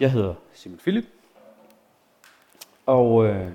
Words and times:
Jeg 0.00 0.12
hedder 0.12 0.34
Simon 0.52 0.78
Philip, 0.78 1.04
og 2.86 3.26
øh, 3.26 3.50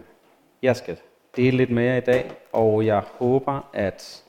jeg 0.61 0.75
skal 0.75 0.97
dele 1.35 1.57
lidt 1.57 1.69
med 1.69 1.83
jer 1.83 1.95
i 1.95 1.99
dag, 1.99 2.31
og 2.53 2.85
jeg 2.85 2.99
håber, 2.99 3.69
at 3.73 4.23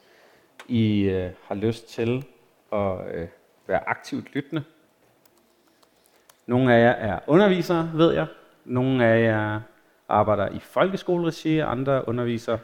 I 0.68 1.02
øh, 1.02 1.30
har 1.44 1.54
lyst 1.54 1.88
til 1.88 2.24
at 2.72 3.14
øh, 3.14 3.28
være 3.66 3.88
aktivt 3.88 4.34
lyttende. 4.34 4.64
Nogle 6.46 6.74
af 6.74 6.80
jer 6.80 6.90
er 6.90 7.18
undervisere, 7.26 7.90
ved 7.94 8.12
jeg. 8.12 8.26
Nogle 8.64 9.04
af 9.04 9.22
jer 9.22 9.60
arbejder 10.08 10.48
i 10.48 10.58
folkeskoleregi, 10.58 11.58
andre 11.58 12.08
underviser 12.08 12.58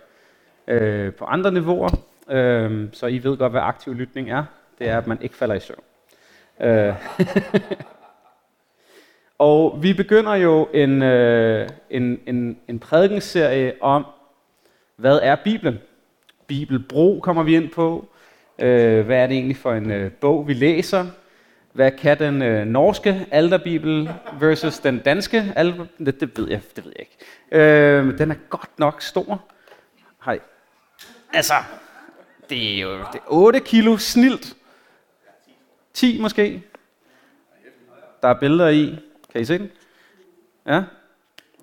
øh, 0.66 1.14
på 1.14 1.24
andre 1.24 1.52
niveauer. 1.52 1.90
Øh, 2.30 2.88
så 2.92 3.06
I 3.06 3.18
ved 3.18 3.36
godt, 3.36 3.52
hvad 3.52 3.60
aktiv 3.60 3.94
lytning 3.94 4.30
er. 4.30 4.44
Det 4.78 4.88
er, 4.88 4.98
at 4.98 5.06
man 5.06 5.22
ikke 5.22 5.36
falder 5.36 5.54
i 5.54 5.60
søvn. 5.60 5.82
Øh. 6.60 6.94
og 9.38 9.78
vi 9.82 9.92
begynder 9.92 10.34
jo 10.34 10.68
en, 10.74 11.02
øh, 11.02 11.68
en, 11.90 12.20
en, 12.26 12.58
en 12.68 12.78
prædikenserie 12.78 13.72
om, 13.80 14.06
hvad 14.96 15.20
er 15.22 15.36
Bibelen? 15.44 15.78
Bibelbro 16.46 17.20
kommer 17.22 17.42
vi 17.42 17.56
ind 17.56 17.70
på. 17.70 18.08
Øh, 18.58 19.06
hvad 19.06 19.16
er 19.16 19.26
det 19.26 19.36
egentlig 19.36 19.56
for 19.56 19.72
en 19.72 19.90
øh, 19.90 20.12
bog, 20.12 20.48
vi 20.48 20.52
læser? 20.52 21.06
Hvad 21.72 21.90
kan 21.90 22.18
den 22.18 22.42
øh, 22.42 22.66
norske 22.66 23.26
alderbibel 23.30 24.10
versus 24.40 24.78
den 24.78 24.98
danske 24.98 25.52
alderbibel? 25.56 26.06
Det, 26.06 26.20
det 26.20 26.38
ved 26.38 26.48
jeg, 26.48 26.60
det 26.76 26.84
ved 26.84 26.92
jeg 26.96 27.00
ikke. 27.00 27.18
Øh, 27.52 28.18
den 28.18 28.30
er 28.30 28.34
godt 28.48 28.78
nok 28.78 29.02
stor. 29.02 29.42
Hej. 30.24 30.40
Altså, 31.32 31.54
det 32.50 32.74
er 32.74 32.80
jo 32.80 32.98
det 32.98 33.14
er 33.14 33.26
8 33.26 33.60
kilo 33.60 33.96
snilt. 33.96 34.56
10 35.94 36.20
måske. 36.20 36.62
Der 38.22 38.28
er 38.28 38.40
billeder 38.40 38.68
i. 38.68 38.98
Kan 39.32 39.40
I 39.40 39.44
se 39.44 39.58
den? 39.58 39.70
Ja. 40.66 40.84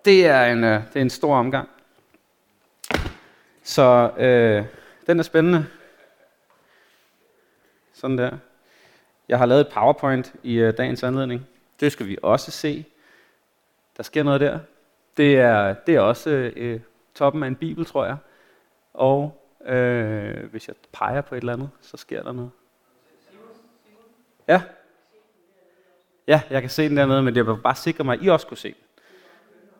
Det 0.05 0.25
er 0.25 0.45
en, 0.45 0.63
øh, 0.63 0.81
det 0.93 0.95
er 0.95 1.01
en 1.01 1.09
stor 1.09 1.35
omgang. 1.35 1.69
Så 3.63 4.11
øh, 4.17 4.65
den 5.07 5.19
er 5.19 5.23
spændende. 5.23 5.65
Sådan 7.93 8.17
der. 8.17 8.37
Jeg 9.29 9.37
har 9.37 9.45
lavet 9.45 9.61
et 9.61 9.73
PowerPoint 9.73 10.33
i 10.43 10.55
øh, 10.55 10.77
dagens 10.77 11.03
anledning. 11.03 11.47
Det 11.79 11.91
skal 11.91 12.07
vi 12.07 12.17
også 12.21 12.51
se. 12.51 12.85
Der 13.97 14.03
sker 14.03 14.23
noget 14.23 14.41
der. 14.41 14.59
Det 15.17 15.39
er, 15.39 15.73
det 15.73 15.95
er 15.95 15.99
også 15.99 16.29
øh, 16.55 16.79
toppen 17.15 17.43
af 17.43 17.47
en 17.47 17.55
bibel, 17.55 17.85
tror 17.85 18.05
jeg. 18.05 18.17
Og 18.93 19.41
øh, 19.65 20.43
hvis 20.51 20.67
jeg 20.67 20.75
peger 20.91 21.21
på 21.21 21.35
et 21.35 21.39
eller 21.39 21.53
andet, 21.53 21.69
så 21.81 21.97
sker 21.97 22.23
der 22.23 22.31
noget. 22.31 22.51
Ja. 24.47 24.61
Ja, 26.27 26.41
jeg 26.49 26.61
kan 26.61 26.69
se 26.69 26.89
den 26.89 26.97
dernede, 26.97 27.23
men 27.23 27.35
jeg 27.35 27.47
vil 27.47 27.55
bare 27.63 27.75
sikre 27.75 28.03
mig, 28.03 28.13
at 28.13 28.25
I 28.25 28.27
også 28.27 28.47
kunne 28.47 28.57
se 28.57 28.67
den. 28.67 28.85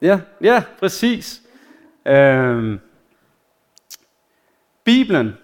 Ja, 0.02 0.20
ja, 0.42 0.64
præcis. 0.80 1.42
Øhm, 2.06 2.80
Bibelen. 4.84 5.38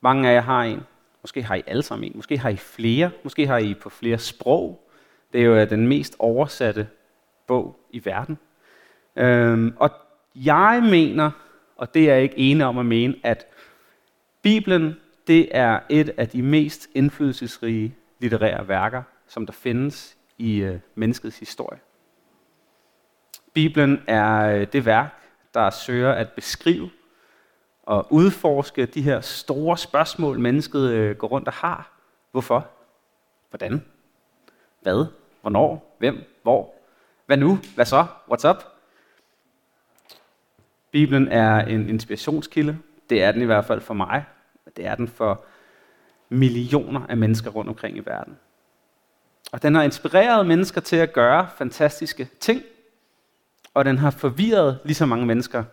Mange 0.00 0.28
af 0.28 0.34
jer 0.34 0.40
har 0.40 0.62
en. 0.62 0.80
Måske 1.22 1.42
har 1.42 1.54
I 1.54 1.62
alle 1.66 1.82
sammen 1.82 2.08
en. 2.08 2.12
Måske 2.14 2.38
har 2.38 2.48
I 2.48 2.56
flere. 2.56 3.10
Måske 3.22 3.46
har 3.46 3.58
I 3.58 3.74
på 3.74 3.90
flere 3.90 4.18
sprog. 4.18 4.88
Det 5.32 5.40
er 5.40 5.44
jo 5.44 5.56
øh, 5.56 5.70
den 5.70 5.86
mest 5.88 6.16
oversatte 6.18 6.88
bog 7.46 7.76
i 7.90 8.04
verden. 8.04 8.38
Øhm, 9.16 9.74
og 9.76 9.90
jeg 10.34 10.82
mener, 10.90 11.30
og 11.76 11.94
det 11.94 12.10
er 12.10 12.14
jeg 12.14 12.22
ikke 12.22 12.38
enig 12.38 12.66
om 12.66 12.78
at 12.78 12.86
mene, 12.86 13.14
at 13.22 13.46
Bibelen 14.42 14.96
det 15.26 15.48
er 15.50 15.80
et 15.88 16.10
af 16.16 16.28
de 16.28 16.42
mest 16.42 16.88
indflydelsesrige 16.94 17.94
litterære 18.18 18.68
værker, 18.68 19.02
som 19.34 19.46
der 19.46 19.52
findes 19.52 20.16
i 20.38 20.56
øh, 20.56 20.80
menneskets 20.94 21.38
historie. 21.38 21.78
Bibelen 23.52 24.02
er 24.06 24.40
øh, 24.40 24.66
det 24.72 24.86
værk, 24.86 25.22
der 25.54 25.70
søger 25.70 26.12
at 26.12 26.32
beskrive 26.32 26.90
og 27.82 28.06
udforske 28.10 28.86
de 28.86 29.02
her 29.02 29.20
store 29.20 29.78
spørgsmål, 29.78 30.38
mennesket 30.38 30.90
øh, 30.90 31.16
går 31.16 31.28
rundt 31.28 31.48
og 31.48 31.54
har. 31.54 31.92
Hvorfor? 32.30 32.70
Hvordan? 33.50 33.84
Hvad? 34.82 35.06
Hvornår? 35.40 35.96
Hvem? 35.98 36.18
Hvor? 36.42 36.74
Hvad 37.26 37.36
nu? 37.36 37.58
Hvad 37.74 37.84
så? 37.84 38.06
What's 38.30 38.48
up? 38.50 38.64
Bibelen 40.90 41.28
er 41.28 41.60
en 41.60 41.88
inspirationskilde. 41.88 42.78
Det 43.10 43.22
er 43.22 43.32
den 43.32 43.42
i 43.42 43.44
hvert 43.44 43.64
fald 43.64 43.80
for 43.80 43.94
mig. 43.94 44.24
Det 44.76 44.86
er 44.86 44.94
den 44.94 45.08
for 45.08 45.44
millioner 46.28 47.06
af 47.06 47.16
mennesker 47.16 47.50
rundt 47.50 47.68
omkring 47.68 47.96
i 47.96 48.00
verden. 48.00 48.38
Og 49.54 49.62
den 49.62 49.74
har 49.74 49.82
inspireret 49.82 50.46
mennesker 50.46 50.80
til 50.80 50.96
at 50.96 51.12
gøre 51.12 51.48
fantastiske 51.58 52.28
ting, 52.40 52.62
og 53.74 53.84
den 53.84 53.98
har 53.98 54.10
forvirret 54.10 54.78
lige 54.84 54.94
så 54.94 55.06
mange 55.06 55.26
mennesker 55.26 55.64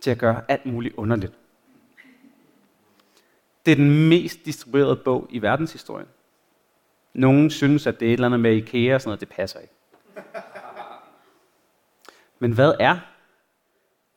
til 0.00 0.10
at 0.10 0.18
gøre 0.18 0.42
alt 0.48 0.66
muligt 0.66 0.94
underligt. 0.94 1.32
Det 3.66 3.72
er 3.72 3.76
den 3.76 4.08
mest 4.08 4.44
distribuerede 4.44 4.96
bog 4.96 5.26
i 5.30 5.42
verdenshistorien. 5.42 6.06
Nogle 7.14 7.50
synes, 7.50 7.86
at 7.86 8.00
det 8.00 8.08
er 8.08 8.10
et 8.10 8.12
eller 8.12 8.26
andet 8.26 8.40
med 8.40 8.56
IKEA 8.56 8.94
og 8.94 9.00
sådan 9.00 9.08
noget, 9.08 9.20
det 9.20 9.28
passer 9.28 9.60
ikke. 9.60 9.74
Men 12.38 12.52
hvad 12.52 12.74
er 12.80 12.98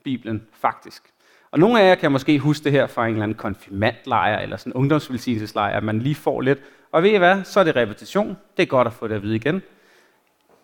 Bibelen 0.04 0.48
faktisk? 0.54 1.04
Og 1.52 1.60
nogle 1.60 1.82
af 1.82 1.90
jer 1.90 1.96
kan 1.96 2.12
måske 2.12 2.40
huske 2.40 2.64
det 2.64 2.72
her 2.72 2.88
fra 2.88 3.06
en 3.06 3.12
eller 3.12 3.24
anden 3.24 3.38
konfirmandlejr 3.38 4.40
eller 4.40 4.58
sådan 4.58 4.72
en 4.72 4.78
ungdomsvelsignelseslejr, 4.78 5.78
at 5.78 5.84
man 5.84 6.00
lige 6.00 6.16
får 6.16 6.42
lidt. 6.42 6.60
Og 6.92 7.04
ved 7.04 7.10
I 7.10 7.18
hvad? 7.18 7.44
Så 7.44 7.60
er 7.60 7.64
det 7.64 7.76
repetition. 7.76 8.38
Det 8.58 8.64
er 8.64 8.68
godt 8.68 8.88
at 8.88 8.94
få 8.94 9.08
det 9.08 9.16
at 9.16 9.24
vide 9.24 9.36
igen. 9.36 9.62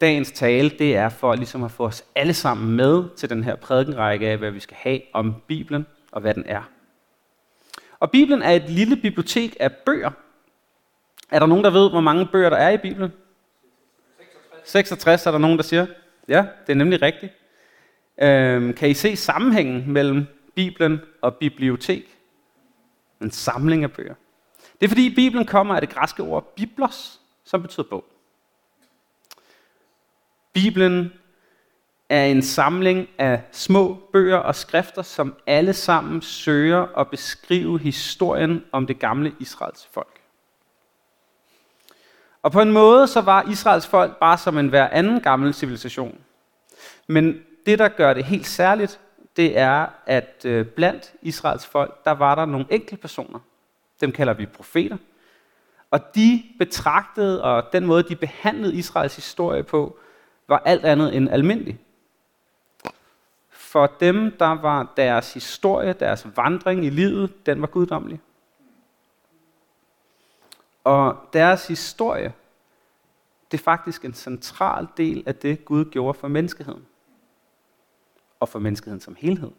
Dagens 0.02 0.32
tale, 0.32 0.70
det 0.70 0.96
er 0.96 1.10
for 1.10 1.36
ligesom 1.36 1.64
at 1.64 1.72
få 1.72 1.86
os 1.86 2.06
alle 2.16 2.34
sammen 2.34 2.76
med 2.76 3.04
til 3.16 3.30
den 3.30 3.44
her 3.44 3.56
prædikenrække 3.56 4.28
af, 4.28 4.38
hvad 4.38 4.52
vi 4.52 4.60
skal 4.60 4.78
have 4.80 5.02
om 5.14 5.36
Bibelen 5.48 5.86
og 6.12 6.22
hvad 6.22 6.34
den 6.34 6.44
er. 6.46 6.70
Og 8.00 8.12
Bibelen 8.12 8.42
er 8.42 8.52
et 8.52 8.70
lille 8.70 8.96
bibliotek 8.96 9.58
af 9.60 9.72
bøger. 9.72 10.12
Er 11.32 11.40
der 11.40 11.46
nogen, 11.46 11.64
der 11.64 11.70
ved, 11.70 11.90
hvor 11.90 12.02
mange 12.02 12.26
bøger 12.26 12.50
der 12.50 12.58
er 12.58 12.70
i 12.70 12.78
Bibelen? 12.78 13.12
66, 14.64 14.90
66 14.90 15.26
er 15.26 15.32
der 15.32 15.38
nogen, 15.38 15.58
der 15.58 15.64
siger. 15.64 15.86
Ja, 16.28 16.46
det 16.68 16.74
er 16.74 16.78
nemlig 16.78 17.02
rigtigt. 17.02 17.34
Øhm, 18.22 18.74
kan 18.74 18.90
I 18.90 18.94
se 18.94 19.16
sammenhængen 19.16 19.92
mellem 19.92 20.26
Bibelen 20.56 21.02
og 21.22 21.36
bibliotek? 21.36 22.18
En 23.22 23.32
samling 23.32 23.84
af 23.84 23.92
bøger. 23.92 24.14
Det 24.80 24.86
er 24.86 24.90
fordi 24.90 25.16
Bibelen 25.16 25.46
kommer 25.46 25.76
af 25.76 25.82
det 25.82 25.90
græske 25.90 26.24
ord 26.24 26.54
biblos, 26.56 27.20
som 27.44 27.62
betyder 27.62 27.88
bog. 27.90 28.06
Bibelen 30.54 31.14
er 32.10 32.26
en 32.26 32.42
samling 32.42 33.10
af 33.18 33.42
små 33.52 33.98
bøger 34.14 34.38
og 34.38 34.56
skrifter, 34.56 35.02
som 35.02 35.36
alle 35.48 35.74
sammen 35.74 36.22
søger 36.22 36.98
at 36.98 37.10
beskrive 37.10 37.80
historien 37.80 38.66
om 38.72 38.88
det 38.88 39.00
gamle 39.00 39.36
Israels 39.40 39.88
folk. 39.92 40.22
Og 42.42 42.52
på 42.52 42.62
en 42.62 42.72
måde 42.72 43.08
så 43.08 43.22
var 43.22 43.50
Israels 43.52 43.88
folk 43.88 44.18
bare 44.18 44.38
som 44.38 44.58
en 44.58 44.68
hver 44.68 44.90
anden 44.90 45.22
gammel 45.22 45.54
civilisation. 45.54 46.22
Men 47.08 47.42
det, 47.66 47.80
der 47.80 47.88
gør 47.88 48.14
det 48.14 48.26
helt 48.26 48.48
særligt, 48.48 49.00
det 49.36 49.58
er, 49.58 49.86
at 50.06 50.42
øh, 50.46 50.66
blandt 50.66 51.14
Israels 51.22 51.66
folk, 51.66 52.06
der 52.06 52.12
var 52.12 52.36
der 52.36 52.46
nogle 52.46 52.66
enkelte 52.70 53.02
personer. 53.02 53.40
Dem 54.02 54.12
kalder 54.12 54.34
vi 54.34 54.46
profeter. 54.46 54.98
Og 55.92 56.16
de 56.16 56.44
betragtede, 56.60 57.44
og 57.44 57.64
den 57.74 57.86
måde, 57.86 58.04
de 58.04 58.16
behandlede 58.16 58.76
Israels 58.76 59.16
historie 59.16 59.64
på, 59.64 60.00
var 60.48 60.62
alt 60.66 60.86
andet 60.86 61.16
end 61.16 61.30
almindelig. 61.30 61.80
For 63.50 63.88
dem, 64.00 64.38
der 64.40 64.62
var 64.62 64.94
deres 64.98 65.34
historie, 65.34 65.94
deres 65.94 66.28
vandring 66.36 66.86
i 66.86 66.90
livet, 66.90 67.46
den 67.46 67.62
var 67.62 67.68
guddommelig. 67.68 68.22
Og 70.84 71.18
deres 71.34 71.68
historie, 71.68 72.34
det 73.52 73.60
er 73.60 73.64
faktisk 73.64 74.06
en 74.06 74.14
central 74.14 74.88
del 74.98 75.24
af 75.26 75.36
det, 75.36 75.66
Gud 75.66 75.86
gjorde 75.86 76.20
for 76.20 76.28
menneskeheden. 76.28 76.86
Og 78.40 78.50
for 78.50 78.60
menneskeheden 78.60 79.02
som 79.02 79.16
helhed. 79.20 79.52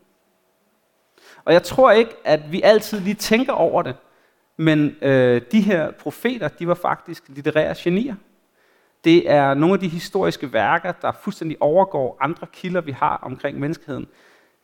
Og 1.44 1.52
jeg 1.52 1.62
tror 1.62 1.90
ikke, 1.90 2.16
at 2.24 2.52
vi 2.52 2.62
altid 2.62 3.00
lige 3.00 3.14
tænker 3.14 3.52
over 3.52 3.82
det, 3.82 3.96
men 4.60 4.96
øh, 5.02 5.42
de 5.52 5.60
her 5.60 5.90
profeter, 5.90 6.48
de 6.48 6.68
var 6.68 6.74
faktisk 6.74 7.24
litterære 7.28 7.74
genier. 7.78 8.14
Det 9.04 9.30
er 9.30 9.54
nogle 9.54 9.74
af 9.74 9.80
de 9.80 9.88
historiske 9.88 10.52
værker, 10.52 10.92
der 10.92 11.12
fuldstændig 11.12 11.56
overgår 11.60 12.16
andre 12.20 12.46
kilder, 12.52 12.80
vi 12.80 12.92
har 12.92 13.16
omkring 13.22 13.58
menneskeheden. 13.60 14.06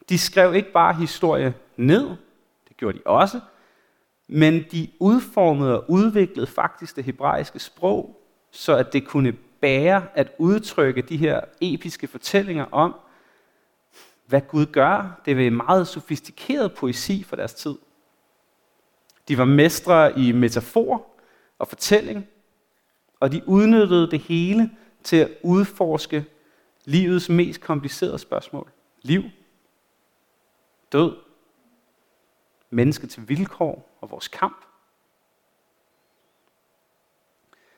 De 0.08 0.18
skrev 0.18 0.54
ikke 0.54 0.72
bare 0.72 0.94
historie 0.94 1.54
ned, 1.76 2.08
det 2.68 2.76
gjorde 2.76 2.98
de 2.98 3.02
også, 3.06 3.40
men 4.28 4.64
de 4.72 4.88
udformede 5.00 5.80
og 5.80 5.90
udviklede 5.90 6.46
faktisk 6.46 6.96
det 6.96 7.04
hebraiske 7.04 7.58
sprog, 7.58 8.20
så 8.50 8.76
at 8.76 8.92
det 8.92 9.06
kunne 9.06 9.32
bære 9.60 10.06
at 10.14 10.32
udtrykke 10.38 11.02
de 11.02 11.16
her 11.16 11.40
episke 11.60 12.06
fortællinger 12.06 12.64
om, 12.72 12.94
hvad 14.26 14.40
Gud 14.40 14.66
gør. 14.66 15.20
Det 15.24 15.46
er 15.46 15.50
meget 15.50 15.88
sofistikeret 15.88 16.74
poesi 16.74 17.22
for 17.22 17.36
deres 17.36 17.54
tid. 17.54 17.74
De 19.28 19.38
var 19.38 19.44
mestre 19.44 20.18
i 20.18 20.32
metafor 20.32 21.06
og 21.58 21.68
fortælling, 21.68 22.26
og 23.20 23.32
de 23.32 23.48
udnyttede 23.48 24.10
det 24.10 24.20
hele 24.20 24.70
til 25.02 25.16
at 25.16 25.30
udforske 25.42 26.24
livets 26.84 27.28
mest 27.28 27.60
komplicerede 27.60 28.18
spørgsmål. 28.18 28.70
Liv, 29.02 29.22
død, 30.92 31.16
menneske 32.70 33.06
til 33.06 33.28
vilkår 33.28 33.98
og 34.00 34.10
vores 34.10 34.28
kamp. 34.28 34.64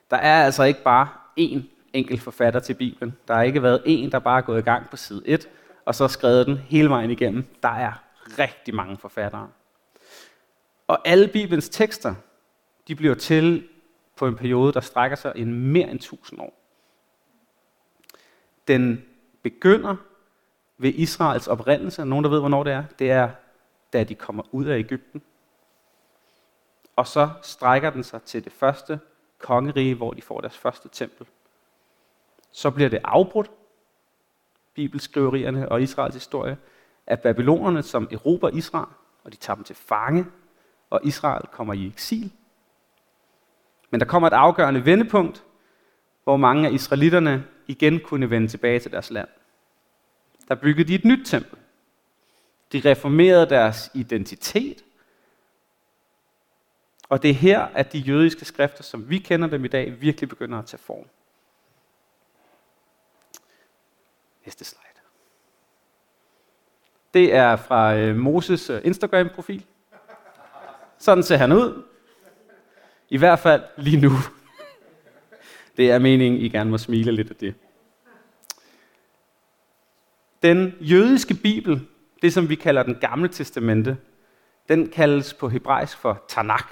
Der 0.09 0.17
er 0.17 0.45
altså 0.45 0.63
ikke 0.63 0.83
bare 0.83 1.09
én 1.39 1.61
enkelt 1.93 2.21
forfatter 2.21 2.59
til 2.59 2.73
Bibelen. 2.73 3.17
Der 3.27 3.33
har 3.33 3.43
ikke 3.43 3.63
været 3.63 3.81
en, 3.85 4.11
der 4.11 4.19
bare 4.19 4.37
er 4.37 4.41
gået 4.41 4.59
i 4.59 4.61
gang 4.63 4.89
på 4.89 4.97
side 4.97 5.21
1, 5.25 5.49
og 5.85 5.95
så 5.95 6.07
skrevet 6.07 6.47
den 6.47 6.57
hele 6.57 6.89
vejen 6.89 7.11
igennem. 7.11 7.45
Der 7.63 7.69
er 7.69 8.03
rigtig 8.39 8.75
mange 8.75 8.97
forfattere. 8.97 9.49
Og 10.87 11.07
alle 11.07 11.27
Bibelens 11.27 11.69
tekster, 11.69 12.15
de 12.87 12.95
bliver 12.95 13.15
til 13.15 13.69
på 14.15 14.27
en 14.27 14.35
periode, 14.35 14.73
der 14.73 14.79
strækker 14.79 15.17
sig 15.17 15.33
en 15.35 15.53
mere 15.71 15.89
end 15.89 15.99
1000 15.99 16.41
år. 16.41 16.53
Den 18.67 19.05
begynder 19.41 19.95
ved 20.77 20.93
Israels 20.93 21.47
oprindelse. 21.47 22.05
Nogen, 22.05 22.23
der 22.23 22.29
ved, 22.29 22.39
hvornår 22.39 22.63
det 22.63 22.73
er? 22.73 22.83
Det 22.99 23.11
er, 23.11 23.29
da 23.93 24.03
de 24.03 24.15
kommer 24.15 24.43
ud 24.51 24.65
af 24.65 24.79
Ægypten. 24.79 25.21
Og 26.95 27.07
så 27.07 27.29
strækker 27.41 27.89
den 27.89 28.03
sig 28.03 28.21
til 28.21 28.43
det 28.43 28.51
første 28.51 28.99
kongerige, 29.39 29.95
hvor 29.95 30.11
de 30.11 30.21
får 30.21 30.41
deres 30.41 30.57
første 30.57 30.89
tempel. 30.91 31.27
Så 32.51 32.71
bliver 32.71 32.89
det 32.89 32.99
afbrudt, 33.03 33.51
bibelskriverierne 34.73 35.69
og 35.69 35.81
Israels 35.81 36.15
historie, 36.15 36.57
af 37.07 37.21
babylonerne, 37.21 37.83
som 37.83 38.07
erobrer 38.11 38.49
Israel, 38.49 38.93
og 39.23 39.31
de 39.31 39.37
tager 39.37 39.55
dem 39.55 39.63
til 39.63 39.75
fange, 39.75 40.25
og 40.89 41.01
Israel 41.03 41.47
kommer 41.51 41.73
i 41.73 41.87
eksil. 41.87 42.31
Men 43.89 43.99
der 43.99 44.05
kommer 44.05 44.27
et 44.27 44.33
afgørende 44.33 44.85
vendepunkt, 44.85 45.43
hvor 46.23 46.37
mange 46.37 46.67
af 46.67 46.71
israelitterne 46.71 47.47
igen 47.67 47.99
kunne 47.99 48.29
vende 48.29 48.47
tilbage 48.47 48.79
til 48.79 48.91
deres 48.91 49.09
land. 49.09 49.27
Der 50.47 50.55
byggede 50.55 50.87
de 50.87 50.95
et 50.95 51.05
nyt 51.05 51.25
tempel. 51.25 51.59
De 52.71 52.81
reformerede 52.85 53.49
deres 53.49 53.91
identitet. 53.93 54.83
Og 57.09 57.23
det 57.23 57.29
er 57.29 57.33
her, 57.33 57.61
at 57.61 57.93
de 57.93 57.99
jødiske 57.99 58.45
skrifter, 58.45 58.83
som 58.83 59.09
vi 59.09 59.17
kender 59.17 59.47
dem 59.47 59.65
i 59.65 59.67
dag, 59.67 60.01
virkelig 60.01 60.29
begynder 60.29 60.59
at 60.59 60.65
tage 60.65 60.81
form. 60.81 61.05
Næste 64.45 64.65
slide. 64.65 64.87
Det 67.13 67.33
er 67.33 67.55
fra 67.55 67.95
øh, 67.95 68.15
Moses 68.15 68.69
øh, 68.69 68.81
Instagram-profil. 68.83 69.65
Sådan 70.99 71.23
ser 71.23 71.37
han 71.37 71.51
ud. 71.51 71.83
I 73.09 73.17
hvert 73.17 73.39
fald 73.39 73.63
lige 73.77 74.01
nu. 74.01 74.11
Det 75.77 75.91
er 75.91 75.99
meningen, 75.99 76.41
I 76.41 76.49
gerne 76.49 76.69
må 76.69 76.77
smile 76.77 77.11
lidt 77.11 77.29
af 77.29 77.35
det. 77.35 77.55
Den 80.43 80.73
jødiske 80.79 81.33
bibel, 81.33 81.87
det 82.21 82.33
som 82.33 82.49
vi 82.49 82.55
kalder 82.55 82.83
den 82.83 82.95
gamle 82.95 83.27
testamente, 83.27 83.97
den 84.69 84.89
kaldes 84.89 85.33
på 85.33 85.49
hebraisk 85.49 85.97
for 85.97 86.23
Tanakh. 86.27 86.67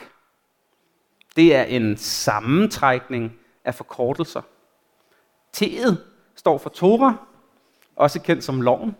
Det 1.35 1.55
er 1.55 1.63
en 1.63 1.97
sammentrækning 1.97 3.39
af 3.65 3.75
forkortelser. 3.75 4.41
T'et 5.57 5.95
står 6.35 6.57
for 6.57 6.69
Torah, 6.69 7.13
også 7.95 8.21
kendt 8.21 8.43
som 8.43 8.61
loven. 8.61 8.95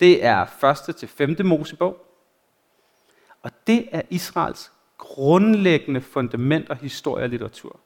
Det 0.00 0.24
er 0.24 0.46
første 0.46 0.92
til 0.92 1.08
femte 1.08 1.44
Mosebog. 1.44 2.05
Og 3.46 3.52
det 3.66 3.88
er 3.92 4.02
Israels 4.10 4.72
grundlæggende 4.98 6.00
fundament 6.00 6.70
og 6.70 6.76
historie 6.76 7.24
og 7.24 7.28
litteratur. 7.28 7.80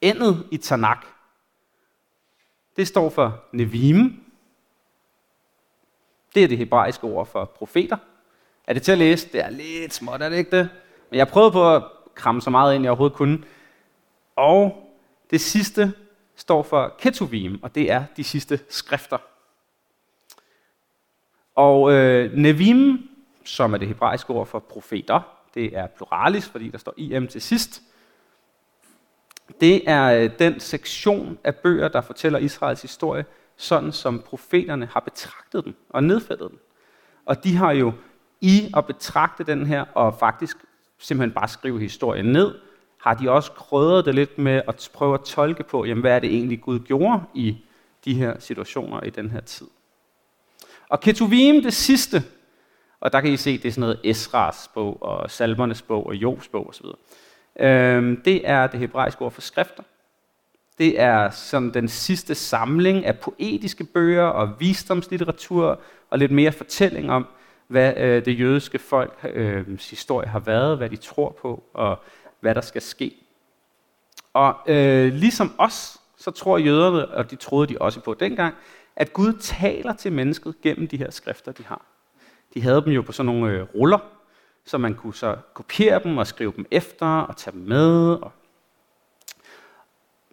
Endet 0.00 0.46
i 0.50 0.56
Tanakh, 0.56 1.06
det 2.76 2.88
står 2.88 3.10
for 3.10 3.44
Nevim. 3.52 4.24
Det 6.34 6.44
er 6.44 6.48
det 6.48 6.58
hebraiske 6.58 7.04
ord 7.04 7.26
for 7.26 7.44
profeter. 7.44 7.96
Er 8.66 8.72
det 8.72 8.82
til 8.82 8.92
at 8.92 8.98
læse? 8.98 9.32
Det 9.32 9.40
er 9.44 9.50
lidt 9.50 9.94
småt, 9.94 10.22
er 10.22 10.28
det 10.28 10.36
ikke 10.36 10.56
det? 10.56 10.68
Men 11.10 11.18
jeg 11.18 11.28
prøvede 11.28 11.52
på 11.52 11.74
at 11.74 11.82
kramme 12.14 12.42
så 12.42 12.50
meget 12.50 12.74
ind, 12.74 12.84
jeg 12.84 12.90
overhovedet 12.90 13.16
kunne. 13.16 13.44
Og 14.36 14.90
det 15.30 15.40
sidste 15.40 15.92
står 16.36 16.62
for 16.62 16.94
Ketuvim, 16.98 17.62
og 17.62 17.74
det 17.74 17.90
er 17.90 18.04
de 18.16 18.24
sidste 18.24 18.60
skrifter. 18.68 19.18
Og 21.54 21.92
øh, 21.92 22.32
Nevim, 22.32 23.09
som 23.44 23.74
er 23.74 23.78
det 23.78 23.88
hebraiske 23.88 24.30
ord 24.30 24.46
for 24.46 24.58
profeter, 24.58 25.20
det 25.54 25.76
er 25.76 25.86
pluralis, 25.86 26.48
fordi 26.48 26.68
der 26.68 26.78
står 26.78 26.94
im 26.96 27.28
til 27.28 27.42
sidst. 27.42 27.82
Det 29.60 29.90
er 29.90 30.04
øh, 30.04 30.30
den 30.38 30.60
sektion 30.60 31.38
af 31.44 31.54
bøger, 31.54 31.88
der 31.88 32.00
fortæller 32.00 32.38
Israels 32.38 32.82
historie, 32.82 33.24
sådan 33.56 33.92
som 33.92 34.22
profeterne 34.26 34.86
har 34.86 35.00
betragtet 35.00 35.64
den 35.64 35.76
og 35.88 36.04
nedfældet 36.04 36.50
den. 36.50 36.58
Og 37.26 37.44
de 37.44 37.56
har 37.56 37.72
jo 37.72 37.92
i 38.40 38.72
at 38.76 38.86
betragte 38.86 39.44
den 39.44 39.66
her, 39.66 39.84
og 39.94 40.18
faktisk 40.18 40.56
simpelthen 40.98 41.34
bare 41.34 41.48
skrive 41.48 41.80
historien 41.80 42.24
ned, 42.24 42.54
har 43.00 43.14
de 43.14 43.30
også 43.30 43.52
krydret 43.52 44.04
det 44.04 44.14
lidt 44.14 44.38
med 44.38 44.62
at 44.68 44.90
prøve 44.94 45.14
at 45.14 45.20
tolke 45.20 45.62
på, 45.62 45.84
jamen, 45.84 46.00
hvad 46.00 46.12
er 46.12 46.18
det 46.18 46.34
egentlig 46.34 46.60
Gud 46.60 46.78
gjorde 46.80 47.22
i 47.34 47.56
de 48.04 48.14
her 48.14 48.38
situationer 48.38 49.00
i 49.00 49.10
den 49.10 49.30
her 49.30 49.40
tid. 49.40 49.66
Og 50.88 51.00
Ketuvim, 51.00 51.62
det 51.62 51.72
sidste, 51.72 52.22
og 53.00 53.12
der 53.12 53.20
kan 53.20 53.32
I 53.32 53.36
se, 53.36 53.58
det 53.58 53.64
er 53.64 53.72
sådan 53.72 53.80
noget 53.80 54.00
Esras 54.04 54.70
bog, 54.74 55.02
og 55.02 55.30
Salmernes 55.30 55.82
bog, 55.82 56.06
og 56.06 56.14
Jobs 56.14 56.48
bog 56.48 56.68
osv. 56.68 56.86
Øhm, 57.60 58.22
det 58.22 58.48
er 58.48 58.66
det 58.66 58.80
hebraiske 58.80 59.22
ord 59.22 59.32
for 59.32 59.40
skrifter. 59.40 59.82
Det 60.78 61.00
er 61.00 61.30
sådan 61.30 61.74
den 61.74 61.88
sidste 61.88 62.34
samling 62.34 63.04
af 63.04 63.18
poetiske 63.18 63.84
bøger 63.84 64.24
og 64.24 64.60
visdomslitteratur, 64.60 65.80
og 66.10 66.18
lidt 66.18 66.32
mere 66.32 66.52
fortælling 66.52 67.10
om, 67.10 67.26
hvad 67.68 67.96
øh, 67.96 68.24
det 68.24 68.40
jødiske 68.40 68.78
folk 68.78 69.18
øh, 69.34 69.78
historie 69.90 70.28
har 70.28 70.38
været, 70.38 70.76
hvad 70.76 70.90
de 70.90 70.96
tror 70.96 71.36
på, 71.42 71.64
og 71.74 71.98
hvad 72.40 72.54
der 72.54 72.60
skal 72.60 72.82
ske. 72.82 73.14
Og 74.32 74.54
øh, 74.66 75.12
ligesom 75.12 75.54
os, 75.58 75.98
så 76.16 76.30
tror 76.30 76.58
jøderne, 76.58 77.08
og 77.08 77.30
de 77.30 77.36
troede 77.36 77.74
de 77.74 77.78
også 77.80 78.00
på 78.00 78.14
dengang, 78.14 78.54
at 78.96 79.12
Gud 79.12 79.32
taler 79.32 79.92
til 79.92 80.12
mennesket 80.12 80.54
gennem 80.62 80.88
de 80.88 80.96
her 80.96 81.10
skrifter, 81.10 81.52
de 81.52 81.64
har. 81.64 81.89
De 82.54 82.62
havde 82.62 82.82
dem 82.84 82.92
jo 82.92 83.02
på 83.02 83.12
sådan 83.12 83.34
nogle 83.34 83.52
øh, 83.52 83.62
ruller, 83.74 83.98
så 84.64 84.78
man 84.78 84.94
kunne 84.94 85.14
så 85.14 85.36
kopiere 85.54 86.02
dem 86.02 86.18
og 86.18 86.26
skrive 86.26 86.52
dem 86.56 86.66
efter 86.70 87.06
og 87.06 87.36
tage 87.36 87.52
dem 87.52 87.60
med. 87.60 88.12
Og... 88.12 88.32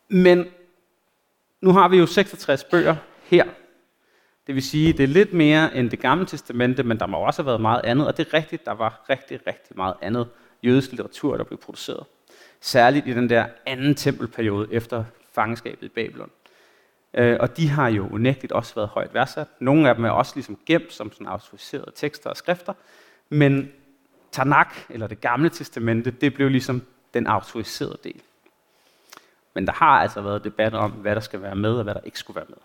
Men 0.07 0.45
nu 1.61 1.71
har 1.71 1.87
vi 1.87 1.97
jo 1.97 2.05
66 2.05 2.63
bøger 2.63 2.95
her. 3.23 3.45
Det 4.47 4.55
vil 4.55 4.63
sige, 4.63 4.93
det 4.93 5.03
er 5.03 5.07
lidt 5.07 5.33
mere 5.33 5.75
end 5.75 5.89
det 5.89 5.99
gamle 5.99 6.25
testamente, 6.25 6.83
men 6.83 6.99
der 6.99 7.05
må 7.05 7.17
også 7.17 7.41
have 7.41 7.47
været 7.47 7.61
meget 7.61 7.81
andet. 7.83 8.07
Og 8.07 8.17
det 8.17 8.27
er 8.27 8.33
rigtigt, 8.33 8.65
der 8.65 8.71
var 8.71 9.05
rigtig, 9.09 9.39
rigtig 9.47 9.77
meget 9.77 9.93
andet 10.01 10.27
jødisk 10.63 10.91
litteratur, 10.91 11.37
der 11.37 11.43
blev 11.43 11.59
produceret. 11.59 12.05
Særligt 12.61 13.07
i 13.07 13.13
den 13.13 13.29
der 13.29 13.45
anden 13.65 13.95
tempelperiode 13.95 14.67
efter 14.71 15.03
fangenskabet 15.33 15.85
i 15.85 15.89
Babylon. 15.89 16.31
Øh, 17.13 17.37
og 17.39 17.57
de 17.57 17.69
har 17.69 17.87
jo 17.87 18.07
unægteligt 18.11 18.53
også 18.53 18.75
været 18.75 18.89
højt 18.89 19.13
værdsat. 19.13 19.47
Nogle 19.59 19.89
af 19.89 19.95
dem 19.95 20.05
er 20.05 20.09
også 20.09 20.31
ligesom 20.35 20.59
gemt 20.65 20.93
som 20.93 21.11
sådan 21.11 21.27
autoriserede 21.27 21.91
tekster 21.95 22.29
og 22.29 22.37
skrifter. 22.37 22.73
Men 23.29 23.71
Tanakh, 24.31 24.85
eller 24.89 25.07
det 25.07 25.21
gamle 25.21 25.49
testamente, 25.49 26.11
det 26.11 26.33
blev 26.33 26.49
ligesom 26.49 26.81
den 27.13 27.27
autoriserede 27.27 27.97
del. 28.03 28.21
Men 29.53 29.67
der 29.67 29.73
har 29.73 30.01
altså 30.01 30.21
været 30.21 30.43
debat 30.43 30.73
om, 30.73 30.91
hvad 30.91 31.15
der 31.15 31.21
skal 31.21 31.41
være 31.41 31.55
med, 31.55 31.73
og 31.73 31.83
hvad 31.83 31.93
der 31.93 32.01
ikke 32.03 32.19
skulle 32.19 32.35
være 32.35 32.45
med. 32.49 32.57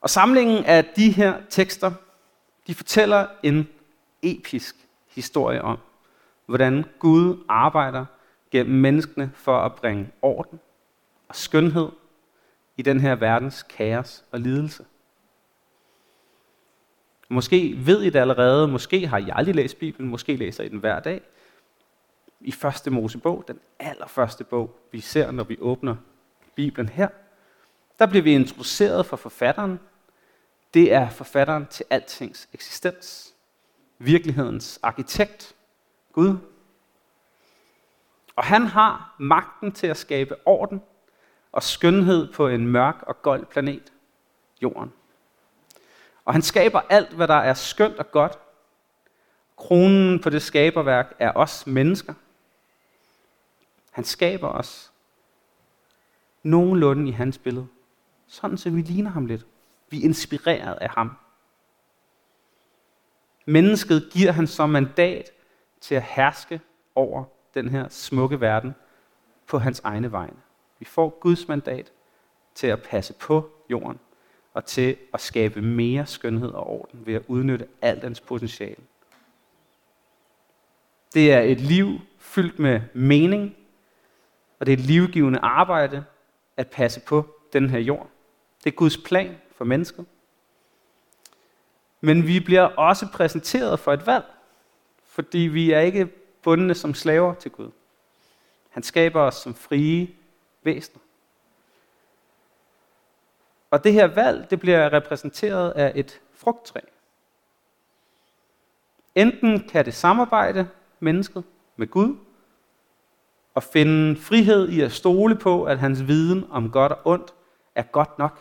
Og 0.00 0.10
samlingen 0.10 0.64
af 0.64 0.84
de 0.84 1.10
her 1.10 1.40
tekster, 1.50 1.92
de 2.66 2.74
fortæller 2.74 3.26
en 3.42 3.68
episk 4.22 4.76
historie 5.08 5.62
om, 5.62 5.78
hvordan 6.46 6.84
Gud 6.98 7.44
arbejder 7.48 8.04
gennem 8.50 8.80
menneskene 8.80 9.32
for 9.34 9.58
at 9.58 9.74
bringe 9.74 10.10
orden 10.22 10.60
og 11.34 11.38
skønhed 11.38 11.88
i 12.76 12.82
den 12.82 13.00
her 13.00 13.14
verdens 13.14 13.62
kaos 13.62 14.24
og 14.32 14.40
lidelse. 14.40 14.84
Måske 17.28 17.86
ved 17.86 18.02
I 18.02 18.10
det 18.10 18.18
allerede, 18.18 18.68
måske 18.68 19.06
har 19.06 19.18
I 19.18 19.30
aldrig 19.32 19.54
læst 19.54 19.78
Bibelen, 19.78 20.10
måske 20.10 20.36
læser 20.36 20.64
I 20.64 20.68
den 20.68 20.78
hver 20.78 21.00
dag. 21.00 21.22
I 22.40 22.52
første 22.52 22.90
Mosebog, 22.90 23.44
den 23.48 23.60
allerførste 23.78 24.44
bog, 24.44 24.78
vi 24.92 25.00
ser, 25.00 25.30
når 25.30 25.44
vi 25.44 25.56
åbner 25.60 25.96
Bibelen 26.54 26.88
her, 26.88 27.08
der 27.98 28.06
bliver 28.06 28.22
vi 28.22 28.34
introduceret 28.34 29.06
for 29.06 29.16
forfatteren. 29.16 29.80
Det 30.74 30.92
er 30.92 31.10
forfatteren 31.10 31.66
til 31.66 31.86
altings 31.90 32.48
eksistens. 32.52 33.34
Virkelighedens 33.98 34.80
arkitekt, 34.82 35.54
Gud. 36.12 36.36
Og 38.36 38.44
han 38.44 38.66
har 38.66 39.16
magten 39.18 39.72
til 39.72 39.86
at 39.86 39.96
skabe 39.96 40.36
orden 40.44 40.82
og 41.54 41.62
skønhed 41.62 42.32
på 42.32 42.48
en 42.48 42.66
mørk 42.66 43.02
og 43.02 43.22
gold 43.22 43.46
planet, 43.46 43.92
jorden. 44.62 44.92
Og 46.24 46.32
han 46.32 46.42
skaber 46.42 46.80
alt, 46.88 47.12
hvad 47.12 47.28
der 47.28 47.34
er 47.34 47.54
skønt 47.54 47.98
og 47.98 48.10
godt. 48.10 48.38
Kronen 49.56 50.20
på 50.20 50.30
det 50.30 50.42
skaberværk 50.42 51.14
er 51.18 51.32
os 51.34 51.66
mennesker. 51.66 52.14
Han 53.90 54.04
skaber 54.04 54.48
os 54.48 54.92
nogenlunde 56.42 57.08
i 57.08 57.12
hans 57.12 57.38
billede. 57.38 57.66
Sådan 58.26 58.58
så 58.58 58.70
vi 58.70 58.80
ligner 58.80 59.10
ham 59.10 59.26
lidt. 59.26 59.46
Vi 59.90 59.98
er 59.98 60.04
inspireret 60.04 60.78
af 60.80 60.90
ham. 60.90 61.16
Mennesket 63.46 64.08
giver 64.12 64.32
han 64.32 64.46
som 64.46 64.70
mandat 64.70 65.30
til 65.80 65.94
at 65.94 66.02
herske 66.02 66.60
over 66.94 67.24
den 67.54 67.68
her 67.68 67.88
smukke 67.88 68.40
verden 68.40 68.74
på 69.46 69.58
hans 69.58 69.80
egne 69.80 70.12
vegne. 70.12 70.43
Vi 70.84 70.88
får 70.88 71.18
Guds 71.20 71.48
mandat 71.48 71.92
til 72.54 72.66
at 72.66 72.82
passe 72.82 73.12
på 73.12 73.50
jorden 73.70 74.00
og 74.54 74.64
til 74.64 74.96
at 75.14 75.20
skabe 75.20 75.62
mere 75.62 76.06
skønhed 76.06 76.48
og 76.48 76.66
orden 76.66 77.06
ved 77.06 77.14
at 77.14 77.22
udnytte 77.28 77.66
alt 77.82 78.02
dens 78.02 78.20
potentiale. 78.20 78.82
Det 81.14 81.32
er 81.32 81.40
et 81.40 81.60
liv 81.60 82.00
fyldt 82.18 82.58
med 82.58 82.80
mening, 82.94 83.56
og 84.58 84.66
det 84.66 84.72
er 84.72 84.76
et 84.76 84.84
livgivende 84.84 85.38
arbejde 85.38 86.04
at 86.56 86.68
passe 86.68 87.00
på 87.00 87.26
den 87.52 87.70
her 87.70 87.78
jord. 87.78 88.10
Det 88.64 88.70
er 88.70 88.76
Guds 88.76 88.96
plan 88.96 89.36
for 89.56 89.64
mennesket. 89.64 90.06
Men 92.00 92.26
vi 92.26 92.40
bliver 92.40 92.62
også 92.62 93.06
præsenteret 93.12 93.80
for 93.80 93.92
et 93.92 94.06
valg, 94.06 94.24
fordi 95.04 95.38
vi 95.38 95.72
er 95.72 95.80
ikke 95.80 96.06
bundne 96.42 96.74
som 96.74 96.94
slaver 96.94 97.34
til 97.34 97.50
Gud. 97.50 97.70
Han 98.70 98.82
skaber 98.82 99.20
os 99.20 99.34
som 99.34 99.54
frie 99.54 100.08
væsener. 100.64 101.00
Og 103.70 103.84
det 103.84 103.92
her 103.92 104.06
valg, 104.06 104.50
det 104.50 104.60
bliver 104.60 104.92
repræsenteret 104.92 105.70
af 105.70 105.92
et 105.94 106.20
frugttræ. 106.34 106.80
Enten 109.14 109.68
kan 109.68 109.84
det 109.84 109.94
samarbejde 109.94 110.68
mennesket 111.00 111.44
med 111.76 111.86
Gud, 111.86 112.16
og 113.54 113.62
finde 113.62 114.20
frihed 114.20 114.68
i 114.68 114.80
at 114.80 114.92
stole 114.92 115.36
på, 115.36 115.64
at 115.64 115.78
hans 115.78 116.06
viden 116.06 116.50
om 116.50 116.70
godt 116.70 116.92
og 116.92 117.00
ondt 117.04 117.34
er 117.74 117.82
godt 117.82 118.18
nok. 118.18 118.40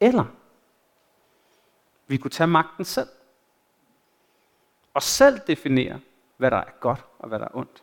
Eller 0.00 0.24
vi 2.06 2.16
kunne 2.16 2.30
tage 2.30 2.46
magten 2.46 2.84
selv. 2.84 3.08
Og 4.94 5.02
selv 5.02 5.40
definere, 5.46 6.00
hvad 6.36 6.50
der 6.50 6.56
er 6.56 6.70
godt 6.80 7.04
og 7.18 7.28
hvad 7.28 7.38
der 7.38 7.44
er 7.44 7.56
ondt. 7.56 7.82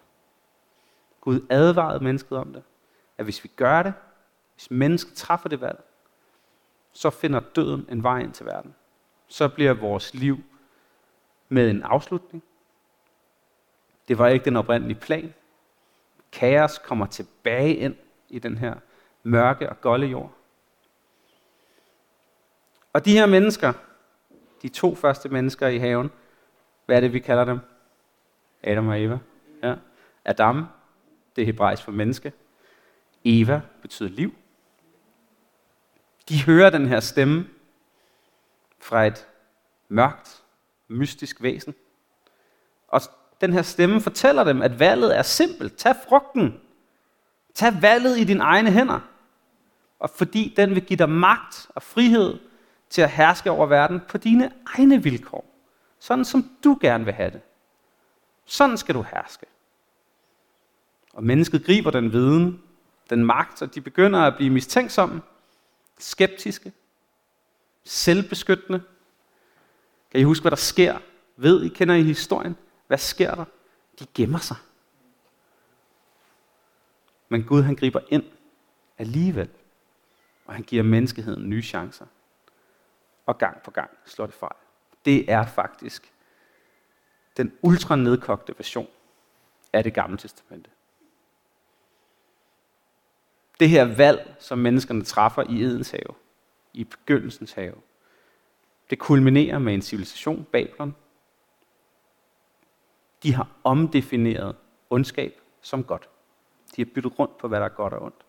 Gud 1.30 1.46
advarede 1.50 2.04
mennesket 2.04 2.38
om 2.38 2.54
det. 2.54 2.64
At 3.18 3.26
hvis 3.26 3.44
vi 3.44 3.52
gør 3.56 3.84
det, 3.84 3.94
hvis 4.56 4.72
mennesket 4.72 5.14
træffer 5.14 5.50
det 5.50 5.62
valg, 5.62 5.84
så 6.94 7.10
finder 7.10 7.40
døden 7.40 7.88
en 7.92 8.04
vej 8.04 8.20
ind 8.20 8.34
til 8.34 8.46
verden. 8.46 8.76
Så 9.28 9.48
bliver 9.48 9.74
vores 9.74 10.14
liv 10.14 10.38
med 11.50 11.70
en 11.70 11.84
afslutning. 11.84 12.44
Det 14.08 14.18
var 14.18 14.28
ikke 14.28 14.46
den 14.46 14.56
oprindelige 14.56 15.00
plan. 15.00 15.34
Kaos 16.32 16.78
kommer 16.78 17.06
tilbage 17.06 17.76
ind 17.76 17.96
i 18.30 18.40
den 18.40 18.58
her 18.58 18.76
mørke 19.24 19.70
og 19.70 19.82
golde 19.82 20.08
jord. 20.08 20.34
Og 22.94 23.06
de 23.06 23.14
her 23.14 23.26
mennesker, 23.26 23.74
de 24.62 24.70
to 24.70 24.96
første 24.96 25.30
mennesker 25.30 25.68
i 25.68 25.78
haven, 25.78 26.12
hvad 26.86 26.96
er 26.96 27.02
det, 27.02 27.14
vi 27.14 27.20
kalder 27.20 27.46
dem? 27.46 27.60
Adam 28.64 28.88
og 28.88 29.02
Eva. 29.02 29.20
Ja. 29.64 29.76
Adam, 30.26 30.66
det 31.40 31.44
er 31.44 31.46
hebraisk 31.46 31.84
for 31.84 31.92
menneske. 31.92 32.34
Eva 33.26 33.62
betyder 33.82 34.10
liv. 34.10 34.34
De 36.30 36.44
hører 36.44 36.70
den 36.70 36.88
her 36.88 37.00
stemme 37.00 37.48
fra 38.82 39.06
et 39.06 39.28
mørkt, 39.90 40.44
mystisk 40.88 41.42
væsen. 41.42 41.76
Og 42.88 43.02
den 43.42 43.54
her 43.54 43.62
stemme 43.62 44.02
fortæller 44.02 44.44
dem, 44.44 44.62
at 44.62 44.80
valget 44.80 45.18
er 45.18 45.22
simpelt. 45.22 45.78
Tag 45.78 45.96
frugten. 46.08 46.60
Tag 47.54 47.82
valget 47.82 48.18
i 48.18 48.24
dine 48.24 48.44
egne 48.44 48.72
hænder. 48.72 49.00
Og 50.00 50.10
fordi 50.10 50.54
den 50.58 50.76
vil 50.76 50.86
give 50.86 50.98
dig 50.98 51.10
magt 51.10 51.68
og 51.76 51.84
frihed 51.84 52.40
til 52.90 53.02
at 53.02 53.10
herske 53.10 53.52
over 53.52 53.66
verden 53.66 54.02
på 54.08 54.18
dine 54.18 54.52
egne 54.66 55.04
vilkår. 55.04 55.46
Sådan 56.00 56.26
som 56.26 56.58
du 56.64 56.78
gerne 56.82 57.06
vil 57.06 57.14
have 57.14 57.32
det. 57.32 57.42
Sådan 58.46 58.78
skal 58.78 58.96
du 58.96 59.02
herske. 59.02 59.46
Og 61.20 61.26
mennesket 61.26 61.66
griber 61.66 61.92
den 61.92 62.12
viden, 62.12 62.64
den 63.10 63.26
magt, 63.26 63.62
og 63.62 63.76
de 63.76 63.82
begynder 63.82 64.20
at 64.20 64.36
blive 64.36 64.50
mistænksomme, 64.50 65.22
skeptiske, 65.98 66.74
selvbeskyttende. 67.84 68.84
Kan 70.12 70.20
I 70.20 70.24
huske, 70.24 70.44
hvad 70.44 70.52
der 70.52 70.58
sker? 70.58 71.00
Ved 71.36 71.64
I, 71.64 71.68
kender 71.68 71.96
I 71.96 72.04
historien? 72.04 72.58
Hvad 72.88 72.98
sker 72.98 73.36
der? 73.36 73.46
De 74.00 74.06
gemmer 74.14 74.40
sig. 74.40 74.58
Men 77.30 77.44
Gud 77.44 77.62
han 77.62 77.76
griber 77.76 78.00
ind 78.10 78.24
alligevel, 78.98 79.50
og 80.46 80.54
han 80.54 80.64
giver 80.64 80.84
menneskeheden 80.84 81.50
nye 81.50 81.64
chancer. 81.64 82.06
Og 83.26 83.38
gang 83.38 83.62
på 83.62 83.72
gang 83.72 83.90
slår 84.06 84.26
det 84.26 84.36
fejl. 84.36 84.56
Det 85.06 85.32
er 85.32 85.46
faktisk 85.46 86.14
den 87.38 87.54
ultra 87.62 87.96
nedkogte 87.96 88.54
version 88.58 88.88
af 89.74 89.84
det 89.84 89.94
gamle 89.94 90.18
testamente. 90.18 90.70
Det 93.60 93.70
her 93.70 93.96
valg, 93.96 94.36
som 94.40 94.58
menneskerne 94.58 95.04
træffer 95.04 95.44
i 95.50 95.62
Edens 95.62 95.92
have, 95.92 96.16
i 96.74 96.84
begyndelsens 96.84 97.52
have, 97.52 97.76
det 98.90 99.00
kulminerer 99.00 99.60
med 99.60 99.74
en 99.74 99.82
civilisation, 99.82 100.48
Babylon, 100.52 100.96
de 103.24 103.34
har 103.34 103.48
omdefineret 103.64 104.56
ondskab 104.90 105.42
som 105.62 105.84
godt. 105.84 106.10
De 106.76 106.82
har 106.82 106.90
byttet 106.96 107.20
rundt 107.20 107.38
på, 107.38 107.48
hvad 107.48 107.60
der 107.60 107.66
er 107.66 107.70
godt 107.70 107.94
og 107.94 108.02
ondt. 108.02 108.26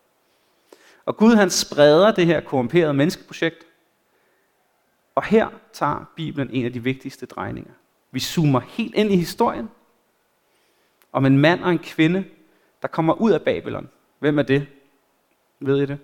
Og 1.05 1.17
Gud 1.17 1.35
han 1.35 1.49
spreder 1.49 2.11
det 2.11 2.25
her 2.25 2.41
korrumperede 2.41 2.93
menneskeprojekt. 2.93 3.65
Og 5.15 5.23
her 5.23 5.49
tager 5.73 6.11
Bibelen 6.15 6.49
en 6.49 6.65
af 6.65 6.73
de 6.73 6.83
vigtigste 6.83 7.25
drejninger. 7.25 7.73
Vi 8.11 8.19
zoomer 8.19 8.59
helt 8.59 8.95
ind 8.95 9.11
i 9.11 9.15
historien 9.15 9.69
om 11.11 11.25
en 11.25 11.37
mand 11.37 11.63
og 11.63 11.71
en 11.71 11.79
kvinde, 11.79 12.25
der 12.81 12.87
kommer 12.87 13.13
ud 13.13 13.31
af 13.31 13.41
Babylon. 13.41 13.89
Hvem 14.19 14.39
er 14.39 14.43
det? 14.43 14.67
Ved 15.61 15.81
I 15.81 15.85
det? 15.85 15.99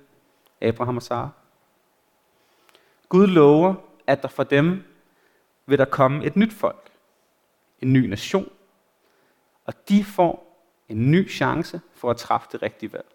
Abraham 0.61 0.97
og 0.97 1.03
Sara. 1.03 1.29
Gud 3.09 3.27
lover, 3.27 3.75
at 4.07 4.21
der 4.21 4.27
for 4.27 4.43
dem 4.43 4.83
vil 5.65 5.77
der 5.77 5.85
komme 5.85 6.25
et 6.25 6.35
nyt 6.35 6.53
folk. 6.53 6.91
En 7.81 7.93
ny 7.93 8.05
nation. 8.05 8.51
Og 9.65 9.89
de 9.89 10.03
får 10.03 10.47
en 10.89 11.11
ny 11.11 11.29
chance 11.29 11.81
for 11.93 12.09
at 12.09 12.17
træffe 12.17 12.47
det 12.51 12.61
rigtige 12.61 12.93
valg. 12.93 13.07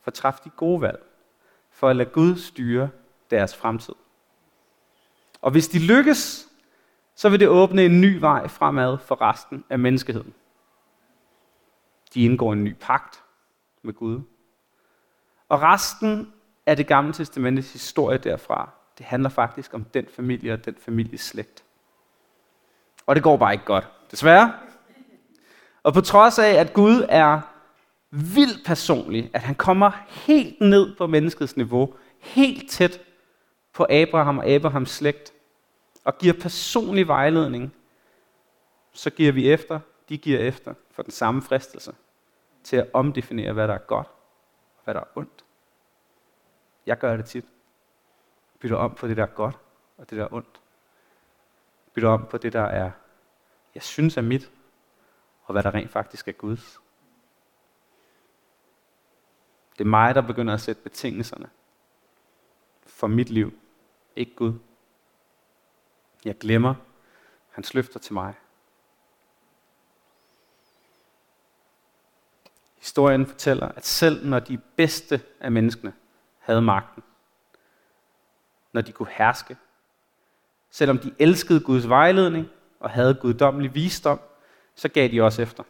For 0.00 0.08
at 0.08 0.14
træffe 0.14 0.40
de 0.44 0.50
gode 0.50 0.80
valg. 0.80 1.02
For 1.70 1.88
at 1.88 1.96
lade 1.96 2.10
Gud 2.10 2.36
styre 2.36 2.90
deres 3.30 3.56
fremtid. 3.56 3.94
Og 5.40 5.50
hvis 5.50 5.68
de 5.68 5.78
lykkes, 5.78 6.48
så 7.14 7.28
vil 7.28 7.40
det 7.40 7.48
åbne 7.48 7.84
en 7.84 8.00
ny 8.00 8.18
vej 8.18 8.48
fremad 8.48 8.98
for 8.98 9.20
resten 9.20 9.64
af 9.70 9.78
menneskeheden. 9.78 10.34
De 12.14 12.24
indgår 12.24 12.52
en 12.52 12.64
ny 12.64 12.76
pagt 12.80 13.24
med 13.82 13.94
Gud. 13.94 14.20
Og 15.48 15.62
resten 15.62 16.32
af 16.66 16.76
det 16.76 16.86
gamle 16.86 17.12
testamentets 17.12 17.72
historie 17.72 18.18
derfra, 18.18 18.70
det 18.98 19.06
handler 19.06 19.28
faktisk 19.28 19.74
om 19.74 19.84
den 19.84 20.06
familie 20.16 20.52
og 20.52 20.64
den 20.64 20.76
families 20.80 21.20
slægt. 21.20 21.64
Og 23.06 23.14
det 23.14 23.22
går 23.22 23.36
bare 23.36 23.52
ikke 23.52 23.64
godt, 23.64 23.88
desværre. 24.10 24.52
Og 25.82 25.94
på 25.94 26.00
trods 26.00 26.38
af, 26.38 26.50
at 26.50 26.72
Gud 26.72 27.06
er 27.08 27.40
vildt 28.10 28.66
personlig, 28.66 29.30
at 29.34 29.40
han 29.40 29.54
kommer 29.54 29.90
helt 30.08 30.60
ned 30.60 30.96
på 30.96 31.06
menneskets 31.06 31.56
niveau, 31.56 31.94
helt 32.18 32.70
tæt 32.70 33.00
på 33.72 33.86
Abraham 33.90 34.38
og 34.38 34.46
Abrahams 34.46 34.90
slægt, 34.90 35.32
og 36.04 36.18
giver 36.18 36.34
personlig 36.40 37.08
vejledning, 37.08 37.74
så 38.92 39.10
giver 39.10 39.32
vi 39.32 39.52
efter, 39.52 39.80
de 40.08 40.18
giver 40.18 40.38
efter 40.38 40.74
for 40.90 41.02
den 41.02 41.12
samme 41.12 41.42
fristelse 41.42 41.92
til 42.64 42.76
at 42.76 42.86
omdefinere, 42.92 43.52
hvad 43.52 43.68
der 43.68 43.74
er 43.74 43.78
godt 43.78 44.08
hvad 44.84 44.94
der 44.94 45.00
er 45.00 45.08
ondt. 45.14 45.44
Jeg 46.86 46.98
gør 46.98 47.16
det 47.16 47.26
tit. 47.26 47.44
Bytter 48.58 48.76
om 48.76 48.94
på 48.94 49.08
det, 49.08 49.16
der 49.16 49.22
er 49.22 49.34
godt 49.34 49.58
og 49.96 50.10
det, 50.10 50.18
der 50.18 50.24
er 50.24 50.32
ondt. 50.32 50.60
Bytter 51.94 52.08
om 52.08 52.26
på 52.26 52.38
det, 52.38 52.52
der 52.52 52.62
er, 52.62 52.90
jeg 53.74 53.82
synes 53.82 54.16
er 54.16 54.22
mit, 54.22 54.50
og 55.42 55.52
hvad 55.52 55.62
der 55.62 55.74
rent 55.74 55.90
faktisk 55.90 56.28
er 56.28 56.32
Guds. 56.32 56.80
Det 59.72 59.80
er 59.80 59.88
mig, 59.88 60.14
der 60.14 60.20
begynder 60.20 60.54
at 60.54 60.60
sætte 60.60 60.82
betingelserne 60.82 61.50
for 62.86 63.06
mit 63.06 63.30
liv, 63.30 63.58
ikke 64.16 64.34
Gud. 64.34 64.58
Jeg 66.24 66.38
glemmer 66.38 66.74
hans 67.50 67.74
løfter 67.74 68.00
til 68.00 68.14
mig. 68.14 68.34
Historien 72.84 73.26
fortæller, 73.26 73.68
at 73.68 73.86
selv 73.86 74.26
når 74.26 74.38
de 74.38 74.58
bedste 74.76 75.20
af 75.40 75.52
menneskene 75.52 75.92
havde 76.38 76.62
magten, 76.62 77.02
når 78.72 78.80
de 78.80 78.92
kunne 78.92 79.08
herske, 79.10 79.56
selvom 80.70 80.98
de 80.98 81.14
elskede 81.18 81.60
Guds 81.60 81.88
vejledning 81.88 82.48
og 82.80 82.90
havde 82.90 83.14
guddommelig 83.14 83.74
visdom, 83.74 84.20
så 84.74 84.88
gav 84.88 85.08
de 85.08 85.22
også 85.22 85.42
efter. 85.42 85.62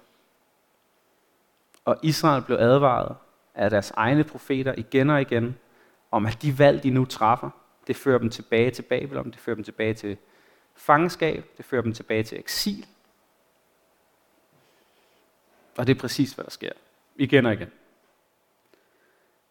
Og 1.84 1.98
Israel 2.02 2.42
blev 2.42 2.56
advaret 2.60 3.16
af 3.54 3.70
deres 3.70 3.90
egne 3.90 4.24
profeter 4.24 4.74
igen 4.76 5.10
og 5.10 5.20
igen, 5.20 5.58
om 6.10 6.26
at 6.26 6.42
de 6.42 6.58
valg, 6.58 6.82
de 6.82 6.90
nu 6.90 7.04
træffer, 7.04 7.50
det 7.86 7.96
fører 7.96 8.18
dem 8.18 8.30
tilbage 8.30 8.70
til 8.70 8.82
Babylon, 8.82 9.30
det 9.30 9.40
fører 9.40 9.54
dem 9.54 9.64
tilbage 9.64 9.94
til 9.94 10.16
fangenskab, 10.74 11.44
det 11.56 11.64
fører 11.64 11.82
dem 11.82 11.92
tilbage 11.92 12.22
til 12.22 12.38
eksil. 12.38 12.86
Og 15.78 15.86
det 15.86 15.96
er 15.96 16.00
præcis, 16.00 16.32
hvad 16.32 16.44
der 16.44 16.50
sker. 16.50 16.72
Igen 17.16 17.46
og 17.46 17.52
igen. 17.52 17.70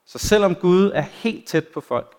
Så 0.05 0.17
selvom 0.17 0.55
Gud 0.55 0.91
er 0.93 1.01
helt 1.01 1.47
tæt 1.47 1.67
på 1.67 1.81
folk, 1.81 2.15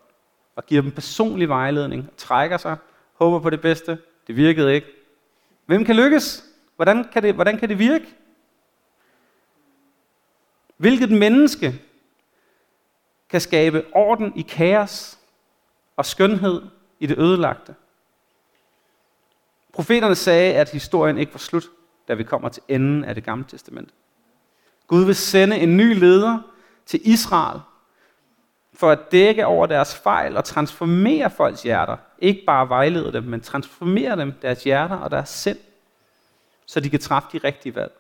og 0.57 0.67
giver 0.67 0.83
dem 0.83 0.93
personlig 0.93 1.49
vejledning, 1.49 2.09
og 2.13 2.17
trækker 2.17 2.57
sig, 2.57 2.77
håber 3.15 3.39
på 3.39 3.51
det 3.51 3.61
bedste, 3.61 3.99
det 4.27 4.37
virkede 4.37 4.75
ikke. 4.75 4.87
Hvem 5.67 5.85
kan 5.85 5.97
lykkes? 5.97 6.45
Hvordan 6.77 7.05
kan 7.13 7.23
det, 7.23 7.35
hvordan 7.35 7.59
kan 7.59 7.69
det 7.69 7.79
virke? 7.79 8.17
Hvilket 10.77 11.11
menneske 11.11 11.83
kan 13.29 13.41
skabe 13.41 13.85
orden 13.93 14.33
i 14.37 14.43
kaos 14.43 15.19
og 15.97 16.07
skønhed 16.07 16.63
i 17.01 17.07
det 17.07 17.19
ødelagte? 17.19 17.75
Profeterne 19.73 20.15
sagde, 20.15 20.55
at 20.55 20.71
historien 20.71 21.19
ikke 21.19 21.35
var 21.35 21.39
slut, 21.39 21.65
da 22.09 22.15
vi 22.15 22.25
kommer 22.25 22.49
til 22.49 22.63
enden 22.69 23.05
af 23.05 23.15
det 23.15 23.25
gamle 23.25 23.45
testament. 23.49 23.95
Gud 24.87 25.05
vil 25.05 25.15
sende 25.15 25.57
en 25.57 25.77
ny 25.77 25.99
leder 25.99 26.39
til 26.87 27.01
Israel, 27.05 27.61
for 28.75 28.91
at 28.91 29.13
dække 29.13 29.47
over 29.47 29.67
deres 29.67 29.97
fejl 29.97 30.37
og 30.37 30.45
transformere 30.45 31.31
folks 31.31 31.63
hjerter. 31.63 31.97
Ikke 32.19 32.43
bare 32.47 32.69
vejlede 32.69 33.13
dem, 33.13 33.23
men 33.23 33.41
transformere 33.41 34.17
dem, 34.17 34.33
deres 34.43 34.65
hjerter 34.65 34.97
og 34.97 35.11
deres 35.11 35.29
sind, 35.29 35.59
så 36.67 36.81
de 36.81 36.91
kan 36.91 37.01
træffe 37.01 37.29
de 37.33 37.39
rigtige 37.39 37.75
valg. 37.75 37.93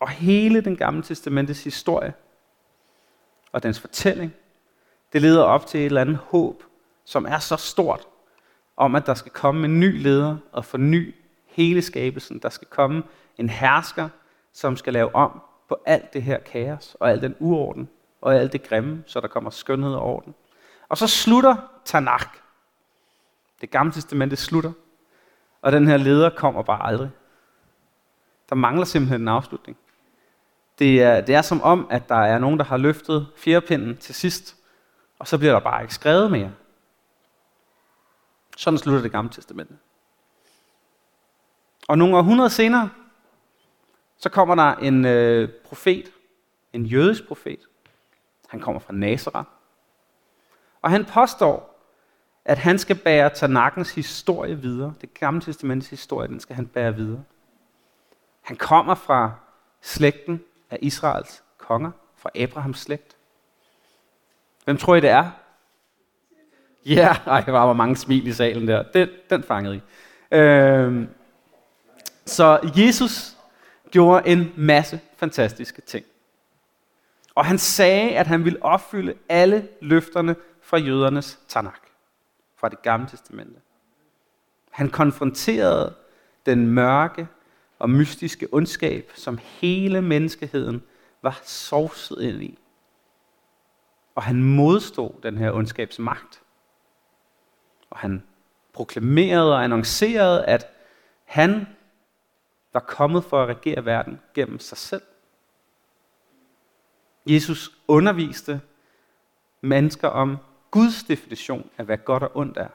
Og 0.00 0.08
hele 0.08 0.60
den 0.60 0.76
gamle 0.76 1.02
testamentets 1.02 1.64
historie 1.64 2.14
og 3.52 3.62
dens 3.62 3.80
fortælling, 3.80 4.32
det 5.12 5.22
leder 5.22 5.42
op 5.42 5.66
til 5.66 5.80
et 5.80 5.86
eller 5.86 6.00
andet 6.00 6.16
håb, 6.16 6.62
som 7.04 7.26
er 7.26 7.38
så 7.38 7.56
stort, 7.56 8.06
om 8.76 8.94
at 8.94 9.06
der 9.06 9.14
skal 9.14 9.32
komme 9.32 9.64
en 9.64 9.80
ny 9.80 10.02
leder 10.02 10.36
og 10.52 10.64
forny 10.64 11.14
hele 11.46 11.82
skabelsen. 11.82 12.38
Der 12.38 12.48
skal 12.48 12.68
komme 12.68 13.02
en 13.38 13.50
hersker, 13.50 14.08
som 14.52 14.76
skal 14.76 14.92
lave 14.92 15.14
om 15.14 15.42
på 15.68 15.82
alt 15.86 16.12
det 16.12 16.22
her 16.22 16.38
kaos 16.38 16.96
og 17.00 17.10
al 17.10 17.22
den 17.22 17.36
uorden 17.38 17.88
og 18.20 18.34
alt 18.34 18.52
det 18.52 18.62
grimme, 18.62 19.02
så 19.06 19.20
der 19.20 19.28
kommer 19.28 19.50
skønhed 19.50 19.94
og 19.94 20.02
orden. 20.02 20.34
Og 20.88 20.98
så 20.98 21.06
slutter 21.06 21.56
Tanakh. 21.84 22.28
Det 23.60 23.70
gamle 23.70 23.92
testamente 23.92 24.36
slutter, 24.36 24.72
og 25.62 25.72
den 25.72 25.86
her 25.86 25.96
leder 25.96 26.30
kommer 26.30 26.62
bare 26.62 26.86
aldrig. 26.86 27.10
Der 28.48 28.54
mangler 28.54 28.84
simpelthen 28.84 29.20
en 29.20 29.28
afslutning. 29.28 29.78
Det 30.78 31.02
er, 31.02 31.20
det 31.20 31.34
er 31.34 31.42
som 31.42 31.62
om, 31.62 31.86
at 31.90 32.08
der 32.08 32.14
er 32.14 32.38
nogen, 32.38 32.58
der 32.58 32.64
har 32.64 32.76
løftet 32.76 33.28
fjerdepinden 33.36 33.96
til 33.96 34.14
sidst, 34.14 34.56
og 35.18 35.28
så 35.28 35.38
bliver 35.38 35.52
der 35.52 35.60
bare 35.60 35.82
ikke 35.82 35.94
skrevet 35.94 36.30
mere. 36.30 36.52
Sådan 38.56 38.78
slutter 38.78 39.02
det 39.02 39.12
gamle 39.12 39.30
testamente. 39.30 39.74
Og 41.88 41.98
nogle 41.98 42.16
århundreder 42.16 42.48
senere, 42.48 42.90
så 44.18 44.28
kommer 44.28 44.54
der 44.54 44.74
en 44.74 45.04
øh, 45.04 45.48
profet, 45.64 46.12
en 46.72 46.86
jødisk 46.86 47.26
profet. 47.26 47.60
Han 48.48 48.60
kommer 48.60 48.80
fra 48.80 48.92
Nazareth. 48.92 49.48
Og 50.82 50.90
han 50.90 51.04
påstår, 51.04 51.78
at 52.44 52.58
han 52.58 52.78
skal 52.78 52.96
bære 52.96 53.30
Tanakkens 53.30 53.94
historie 53.94 54.58
videre. 54.60 54.94
Det 55.00 55.14
gamle 55.14 55.40
testamentets 55.40 55.90
historie, 55.90 56.28
den 56.28 56.40
skal 56.40 56.56
han 56.56 56.66
bære 56.66 56.94
videre. 56.94 57.24
Han 58.42 58.56
kommer 58.56 58.94
fra 58.94 59.32
slægten 59.80 60.40
af 60.70 60.78
Israels 60.82 61.42
konger, 61.58 61.90
fra 62.16 62.30
Abrahams 62.34 62.78
slægt. 62.78 63.16
Hvem 64.64 64.76
tror 64.76 64.94
I, 64.94 65.00
det 65.00 65.10
er? 65.10 65.30
Ja, 66.86 66.92
yeah, 66.94 67.16
ej, 67.26 67.40
der 67.40 67.52
var 67.52 67.72
mange 67.72 67.96
smil 67.96 68.26
i 68.26 68.32
salen 68.32 68.68
der. 68.68 68.82
Den, 68.82 69.08
den 69.30 69.42
fangede 69.42 69.76
I. 69.76 69.80
Øhm, 70.36 71.08
så 72.26 72.70
Jesus 72.76 73.37
gjorde 73.90 74.28
en 74.28 74.52
masse 74.56 75.00
fantastiske 75.16 75.82
ting. 75.82 76.06
Og 77.34 77.44
han 77.44 77.58
sagde, 77.58 78.18
at 78.18 78.26
han 78.26 78.44
ville 78.44 78.62
opfylde 78.62 79.14
alle 79.28 79.68
løfterne 79.80 80.36
fra 80.62 80.76
jødernes 80.76 81.38
Tanakh, 81.48 81.80
fra 82.56 82.68
det 82.68 82.82
gamle 82.82 83.08
testamente. 83.08 83.60
Han 84.70 84.90
konfronterede 84.90 85.94
den 86.46 86.66
mørke 86.66 87.28
og 87.78 87.90
mystiske 87.90 88.48
ondskab, 88.52 89.12
som 89.14 89.38
hele 89.42 90.02
menneskeheden 90.02 90.82
var 91.22 91.40
sovset 91.44 92.20
ind 92.20 92.42
i. 92.42 92.58
Og 94.14 94.22
han 94.22 94.42
modstod 94.42 95.10
den 95.22 95.38
her 95.38 95.52
ondskabs 95.52 95.98
magt. 95.98 96.42
Og 97.90 97.98
han 97.98 98.22
proklamerede 98.72 99.54
og 99.54 99.64
annoncerede, 99.64 100.44
at 100.44 100.66
han 101.24 101.66
var 102.72 102.80
kommet 102.80 103.24
for 103.24 103.42
at 103.42 103.48
regere 103.48 103.84
verden 103.84 104.20
gennem 104.34 104.58
sig 104.58 104.78
selv. 104.78 105.02
Jesus 107.26 107.70
underviste 107.88 108.60
mennesker 109.60 110.08
om 110.08 110.36
Guds 110.70 111.02
definition 111.02 111.70
af, 111.78 111.84
hvad 111.84 111.98
godt 111.98 112.22
og 112.22 112.36
ondt 112.36 112.56
er. 112.56 112.68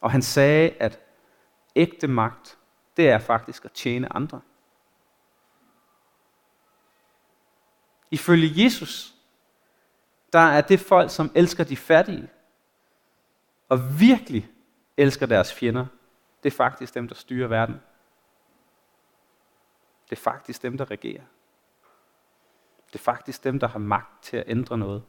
Og 0.00 0.10
han 0.10 0.22
sagde, 0.22 0.70
at 0.70 0.98
ægte 1.76 2.08
magt, 2.08 2.58
det 2.96 3.08
er 3.08 3.18
faktisk 3.18 3.64
at 3.64 3.72
tjene 3.72 4.12
andre. 4.12 4.40
Ifølge 8.10 8.64
Jesus, 8.64 9.14
der 10.32 10.38
er 10.38 10.60
det 10.60 10.80
folk, 10.80 11.10
som 11.10 11.30
elsker 11.34 11.64
de 11.64 11.76
fattige, 11.76 12.30
og 13.68 14.00
virkelig 14.00 14.50
elsker 14.96 15.26
deres 15.26 15.54
fjender, 15.54 15.86
det 16.42 16.52
er 16.52 16.56
faktisk 16.56 16.94
dem, 16.94 17.08
der 17.08 17.14
styrer 17.14 17.48
verden. 17.48 17.80
Det 20.10 20.16
er 20.16 20.20
faktisk 20.20 20.62
dem, 20.62 20.78
der 20.78 20.90
regerer. 20.90 21.22
Det 22.86 22.94
er 22.94 23.02
faktisk 23.02 23.44
dem, 23.44 23.58
der 23.58 23.68
har 23.68 23.78
magt 23.78 24.22
til 24.22 24.36
at 24.36 24.44
ændre 24.46 24.78
noget. 24.78 25.02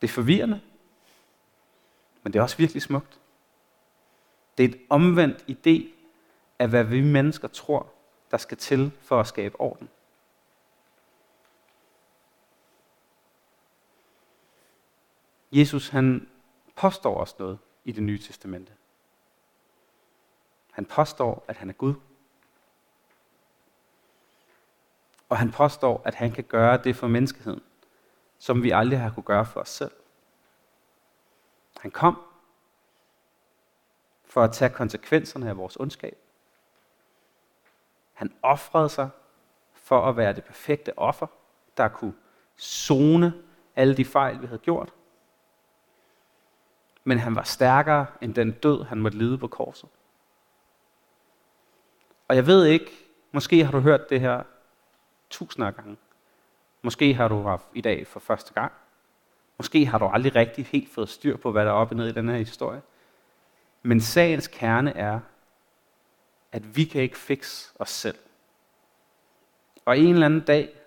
Det 0.00 0.08
er 0.08 0.12
forvirrende, 0.12 0.60
men 2.22 2.32
det 2.32 2.38
er 2.38 2.42
også 2.42 2.56
virkelig 2.56 2.82
smukt. 2.82 3.20
Det 4.58 4.64
er 4.64 4.68
et 4.68 4.80
omvendt 4.90 5.42
idé 5.42 5.94
af, 6.58 6.68
hvad 6.68 6.84
vi 6.84 7.00
mennesker 7.00 7.48
tror, 7.48 7.92
der 8.30 8.36
skal 8.36 8.58
til 8.58 8.92
for 9.00 9.20
at 9.20 9.26
skabe 9.26 9.60
orden. 9.60 9.88
Jesus 15.52 15.88
han 15.88 16.28
påstår 16.76 17.16
også 17.16 17.34
noget 17.38 17.58
i 17.84 17.92
det 17.92 18.02
nye 18.02 18.18
testamente. 18.18 18.72
Han 20.72 20.86
påstår, 20.86 21.44
at 21.48 21.56
han 21.56 21.68
er 21.68 21.74
Gud. 21.74 21.94
Og 25.30 25.38
han 25.38 25.50
påstår, 25.50 26.02
at 26.04 26.14
han 26.14 26.32
kan 26.32 26.44
gøre 26.44 26.76
det 26.76 26.96
for 26.96 27.06
menneskeheden, 27.08 27.62
som 28.38 28.62
vi 28.62 28.70
aldrig 28.70 29.00
har 29.00 29.10
kunne 29.10 29.22
gøre 29.22 29.46
for 29.46 29.60
os 29.60 29.68
selv. 29.68 29.92
Han 31.80 31.90
kom 31.90 32.22
for 34.24 34.42
at 34.42 34.52
tage 34.52 34.68
konsekvenserne 34.68 35.48
af 35.48 35.56
vores 35.56 35.76
ondskab. 35.76 36.18
Han 38.12 38.34
offrede 38.42 38.88
sig 38.88 39.08
for 39.74 40.08
at 40.08 40.16
være 40.16 40.32
det 40.32 40.44
perfekte 40.44 40.98
offer, 40.98 41.26
der 41.76 41.88
kunne 41.88 42.14
zone 42.58 43.32
alle 43.76 43.96
de 43.96 44.04
fejl, 44.04 44.40
vi 44.40 44.46
havde 44.46 44.58
gjort. 44.58 44.92
Men 47.04 47.18
han 47.18 47.36
var 47.36 47.42
stærkere 47.42 48.06
end 48.20 48.34
den 48.34 48.52
død, 48.52 48.84
han 48.84 49.00
måtte 49.00 49.18
lide 49.18 49.38
på 49.38 49.48
korset. 49.48 49.88
Og 52.28 52.36
jeg 52.36 52.46
ved 52.46 52.64
ikke, 52.64 52.90
måske 53.32 53.64
har 53.64 53.72
du 53.72 53.80
hørt 53.80 54.10
det 54.10 54.20
her 54.20 54.42
tusinder 55.30 55.66
af 55.66 55.76
gange. 55.76 55.96
Måske 56.82 57.14
har 57.14 57.28
du 57.28 57.42
haft 57.42 57.66
i 57.74 57.80
dag 57.80 58.06
for 58.06 58.20
første 58.20 58.54
gang. 58.54 58.72
Måske 59.58 59.86
har 59.86 59.98
du 59.98 60.06
aldrig 60.06 60.36
rigtig 60.36 60.66
helt 60.66 60.94
fået 60.94 61.08
styr 61.08 61.36
på, 61.36 61.52
hvad 61.52 61.64
der 61.64 61.70
er 61.70 61.74
oppe 61.74 61.94
ned 61.94 62.08
i 62.08 62.12
den 62.12 62.28
her 62.28 62.36
historie. 62.36 62.82
Men 63.82 64.00
sagens 64.00 64.48
kerne 64.48 64.96
er, 64.96 65.20
at 66.52 66.76
vi 66.76 66.84
kan 66.84 67.02
ikke 67.02 67.18
fikse 67.18 67.72
os 67.78 67.90
selv. 67.90 68.18
Og 69.84 69.98
en 69.98 70.12
eller 70.12 70.26
anden 70.26 70.40
dag, 70.40 70.80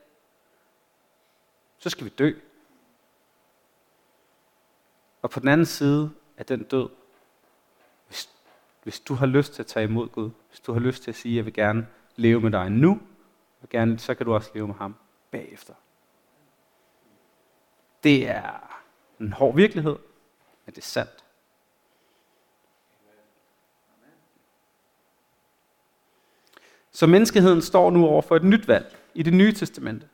så 1.78 1.90
skal 1.90 2.06
vi 2.06 2.10
dø. 2.10 2.32
Og 5.22 5.30
på 5.30 5.40
den 5.40 5.48
anden 5.48 5.66
side 5.66 6.12
af 6.38 6.46
den 6.46 6.64
død, 6.64 6.90
hvis, 8.08 8.30
hvis 8.84 9.00
du 9.00 9.14
har 9.14 9.26
lyst 9.26 9.54
til 9.54 9.62
at 9.62 9.68
tage 9.68 9.84
imod 9.84 10.08
Gud, 10.08 10.30
hvis 10.50 10.60
du 10.60 10.74
har 10.74 10.80
lyst 10.80 11.04
til 11.04 11.12
at 11.12 11.16
sige, 11.16 11.34
at 11.34 11.38
jeg 11.38 11.46
vil 11.46 11.54
gerne 11.54 11.88
leve 12.16 12.42
med 12.42 12.52
dig 12.52 12.72
nu, 12.72 13.02
og 13.64 13.70
gerne, 13.70 14.00
så 14.00 14.16
kan 14.16 14.26
du 14.26 14.34
også 14.34 14.52
leve 14.54 14.68
med 14.68 14.76
ham 14.76 14.96
bagefter. 15.32 15.74
Det 18.04 18.30
er 18.30 18.80
en 19.20 19.34
hård 19.34 19.56
virkelighed, 19.56 19.98
men 20.66 20.76
det 20.76 20.78
er 20.78 20.82
sandt. 20.82 21.24
Så 26.92 27.08
menneskeheden 27.08 27.62
står 27.62 27.92
nu 27.92 28.06
over 28.06 28.22
for 28.22 28.36
et 28.36 28.44
nyt 28.44 28.68
valg 28.68 28.98
i 29.14 29.24
det 29.24 29.34
nye 29.34 29.54
testamente. 29.54 30.10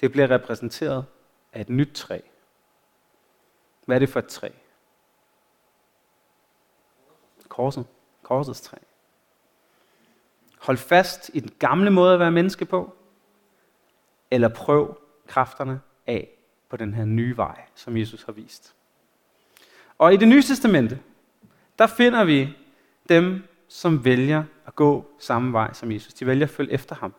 det 0.00 0.12
bliver 0.12 0.30
repræsenteret 0.30 1.04
af 1.52 1.60
et 1.60 1.68
nyt 1.68 1.90
træ. 1.94 2.20
Hvad 3.84 3.96
er 3.96 3.98
det 3.98 4.08
for 4.08 4.18
et 4.18 4.28
træ? 4.28 4.50
Korset. 7.48 7.86
Korsets 8.22 8.60
træ. 8.60 8.76
Hold 10.60 10.76
fast 10.76 11.30
i 11.34 11.40
den 11.40 11.50
gamle 11.58 11.90
måde 11.90 12.14
at 12.14 12.20
være 12.20 12.30
menneske 12.30 12.64
på, 12.64 12.96
eller 14.30 14.48
prøv 14.48 15.00
kræfterne 15.26 15.80
af 16.06 16.28
på 16.68 16.76
den 16.76 16.94
her 16.94 17.04
nye 17.04 17.36
vej, 17.36 17.60
som 17.74 17.96
Jesus 17.96 18.22
har 18.22 18.32
vist. 18.32 18.74
Og 19.98 20.14
i 20.14 20.16
det 20.16 20.28
nye 20.28 20.42
testamente, 20.42 20.98
der 21.78 21.86
finder 21.86 22.24
vi 22.24 22.48
dem, 23.08 23.42
som 23.68 24.04
vælger 24.04 24.44
at 24.66 24.74
gå 24.74 25.10
samme 25.18 25.52
vej 25.52 25.72
som 25.72 25.92
Jesus. 25.92 26.14
De 26.14 26.26
vælger 26.26 26.46
at 26.46 26.50
følge 26.50 26.72
efter 26.72 26.94
ham. 26.94 27.14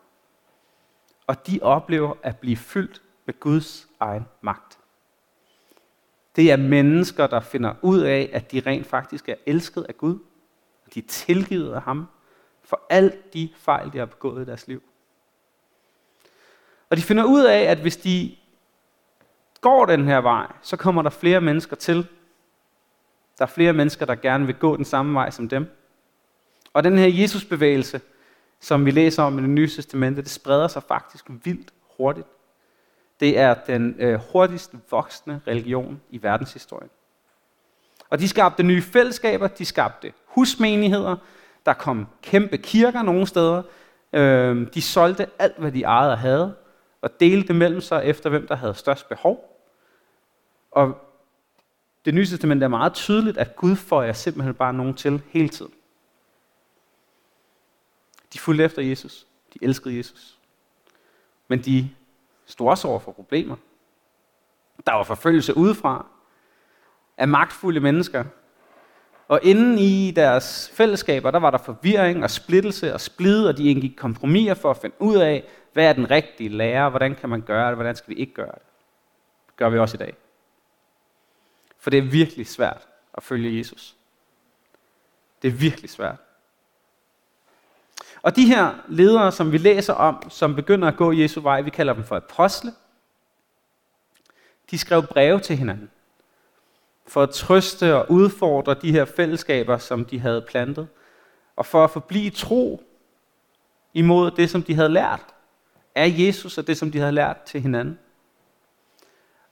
Og 1.28 1.48
de 1.48 1.60
oplever 1.62 2.14
at 2.24 2.38
blive 2.38 2.58
fyldt 2.58 3.02
med 3.26 3.40
Guds 3.40 3.88
egen 4.00 4.26
magt. 4.42 4.78
Det 6.36 6.52
er 6.52 6.58
mennesker, 6.58 7.28
der 7.28 7.40
finder 7.40 7.74
ud 7.82 8.00
af, 8.00 8.30
at 8.34 8.52
de 8.52 8.60
rent 8.60 8.88
faktisk 8.88 9.30
er 9.30 9.36
elsket 9.46 9.84
af 9.84 9.98
Gud. 9.98 10.20
De 10.94 11.00
er 11.00 11.08
tilgivet 11.08 11.74
af 11.74 11.82
ham 11.82 12.08
for 12.72 12.82
alt 12.90 13.34
de 13.34 13.50
fejl, 13.56 13.94
de 13.94 13.98
har 13.98 14.06
begået 14.06 14.42
i 14.42 14.46
deres 14.46 14.68
liv. 14.68 14.84
Og 16.90 16.98
de 16.98 17.02
finder 17.02 17.24
ud 17.24 17.44
af, 17.44 17.60
at 17.60 17.78
hvis 17.78 17.98
de 17.98 18.36
går 19.62 19.86
den 19.86 20.06
her 20.06 20.22
vej, 20.22 20.52
så 20.62 20.78
kommer 20.78 21.02
der 21.02 21.10
flere 21.10 21.42
mennesker 21.42 21.76
til. 21.76 22.08
Der 23.38 23.46
er 23.46 23.50
flere 23.50 23.74
mennesker, 23.74 24.06
der 24.06 24.16
gerne 24.16 24.46
vil 24.46 24.56
gå 24.56 24.78
den 24.78 24.86
samme 24.86 25.14
vej 25.14 25.30
som 25.30 25.50
dem. 25.50 25.68
Og 26.74 26.84
den 26.84 26.98
her 26.98 27.08
Jesusbevægelse, 27.08 28.02
som 28.60 28.86
vi 28.86 28.92
læser 28.92 29.24
om 29.24 29.40
i 29.40 29.42
det 29.42 29.50
nye 29.50 29.70
testamente, 29.70 30.22
det 30.22 30.32
spreder 30.32 30.68
sig 30.68 30.84
faktisk 30.84 31.26
vildt 31.28 31.74
hurtigt. 31.98 32.28
Det 33.20 33.38
er 33.38 33.54
den 33.54 33.96
øh, 34.00 34.20
hurtigst 34.32 34.74
voksende 34.92 35.42
religion 35.48 36.02
i 36.10 36.24
verdenshistorien. 36.24 36.90
Og 38.10 38.20
de 38.20 38.28
skabte 38.28 38.64
nye 38.64 38.82
fællesskaber, 38.82 39.48
de 39.48 39.66
skabte 39.66 40.14
husmenigheder, 40.26 41.16
der 41.66 41.74
kom 41.74 42.08
kæmpe 42.22 42.58
kirker 42.58 43.02
nogle 43.02 43.28
steder. 43.28 43.64
Øh, 44.14 44.68
de 44.74 44.82
solgte 44.82 45.28
alt, 45.40 45.58
hvad 45.58 45.72
de 45.72 45.84
ejede 45.84 46.12
og 46.12 46.20
havde, 46.20 46.56
og 47.02 47.20
delte 47.20 47.48
det 47.48 47.56
mellem 47.56 47.82
sig 47.82 48.06
efter, 48.06 48.30
hvem 48.30 48.48
der 48.48 48.56
havde 48.56 48.74
størst 48.74 49.10
behov. 49.10 49.62
Og 50.72 50.98
det 52.06 52.14
nye 52.14 52.26
testament 52.26 52.64
er 52.64 52.68
meget 52.68 52.94
tydeligt, 52.94 53.38
at 53.38 53.56
Gud 53.56 53.76
får 53.76 54.04
jer 54.04 54.14
simpelthen 54.14 54.54
bare 54.54 54.74
nogen 54.74 54.94
til 54.94 55.22
hele 55.30 55.50
tiden. 55.50 55.74
De 58.34 58.40
fulgte 58.40 58.64
efter 58.64 58.82
Jesus. 58.82 59.28
De 59.54 59.60
elskede 59.62 59.98
Jesus. 59.98 60.38
Men 61.48 61.60
de 61.60 61.90
stod 62.46 62.70
også 62.70 62.88
over 62.88 63.00
for 63.00 63.12
problemer. 63.12 63.56
Der 64.86 64.94
var 64.94 65.04
forfølgelse 65.04 65.58
udefra 65.58 66.06
af 67.18 67.28
magtfulde 67.28 67.80
mennesker. 67.80 68.26
Og 69.32 69.40
inden 69.44 69.78
i 69.78 70.12
deres 70.12 70.72
fællesskaber, 70.74 71.32
der 71.32 71.40
var 71.40 71.52
der 71.52 71.58
forvirring 71.58 72.24
og 72.24 72.32
splittelse 72.32 72.94
og 72.94 73.02
splid, 73.02 73.46
og 73.46 73.58
de 73.58 73.70
indgik 73.70 73.96
kompromiser 73.98 74.54
for 74.54 74.72
at 74.72 74.78
finde 74.78 74.96
ud 75.00 75.18
af, 75.18 75.44
hvad 75.74 75.86
er 75.86 75.94
den 75.94 76.12
rigtige 76.12 76.50
lære, 76.50 76.90
hvordan 76.90 77.16
kan 77.16 77.30
man 77.30 77.42
gøre 77.42 77.68
det, 77.68 77.76
hvordan 77.76 77.96
skal 77.96 78.16
vi 78.16 78.20
ikke 78.20 78.34
gøre 78.34 78.52
det. 78.52 78.62
Det 79.48 79.56
gør 79.56 79.70
vi 79.70 79.80
også 79.80 79.98
i 79.98 79.98
dag. 79.98 80.14
For 81.80 81.90
det 81.90 81.98
er 81.98 82.02
virkelig 82.02 82.48
svært 82.48 82.88
at 83.14 83.24
følge 83.24 83.58
Jesus. 83.58 83.96
Det 85.42 85.48
er 85.48 85.52
virkelig 85.52 85.90
svært. 85.90 86.18
Og 88.22 88.36
de 88.36 88.46
her 88.46 88.74
ledere, 88.88 89.32
som 89.32 89.52
vi 89.52 89.58
læser 89.58 89.94
om, 89.94 90.30
som 90.30 90.56
begynder 90.56 90.88
at 90.88 90.98
gå 90.98 91.12
Jesu 91.12 91.42
vej, 91.42 91.62
vi 91.62 91.70
kalder 91.70 91.94
dem 91.94 92.04
for 92.04 92.16
apostle, 92.16 92.72
de 94.72 94.78
skrev 94.78 95.04
breve 95.04 95.40
til 95.40 95.58
hinanden 95.58 95.90
for 97.12 97.24
at 97.24 97.30
trøste 97.30 97.96
og 97.96 98.12
udfordre 98.12 98.74
de 98.74 98.92
her 98.92 99.06
fællesskaber, 99.06 99.78
som 99.78 100.06
de 100.06 100.20
havde 100.20 100.42
plantet, 100.42 100.88
og 101.56 101.66
for 101.66 101.84
at 101.84 101.90
forblive 101.90 102.30
tro 102.30 102.84
imod 103.94 104.32
det, 104.32 104.50
som 104.50 104.64
de 104.64 104.76
havde 104.76 104.90
lært 104.90 105.26
af 105.96 106.16
Jesus 106.18 106.58
og 106.58 106.68
det, 106.68 106.78
som 106.78 106.92
de 106.92 107.00
havde 107.00 107.12
lært 107.12 107.42
til 107.42 107.62
hinanden. 107.62 108.00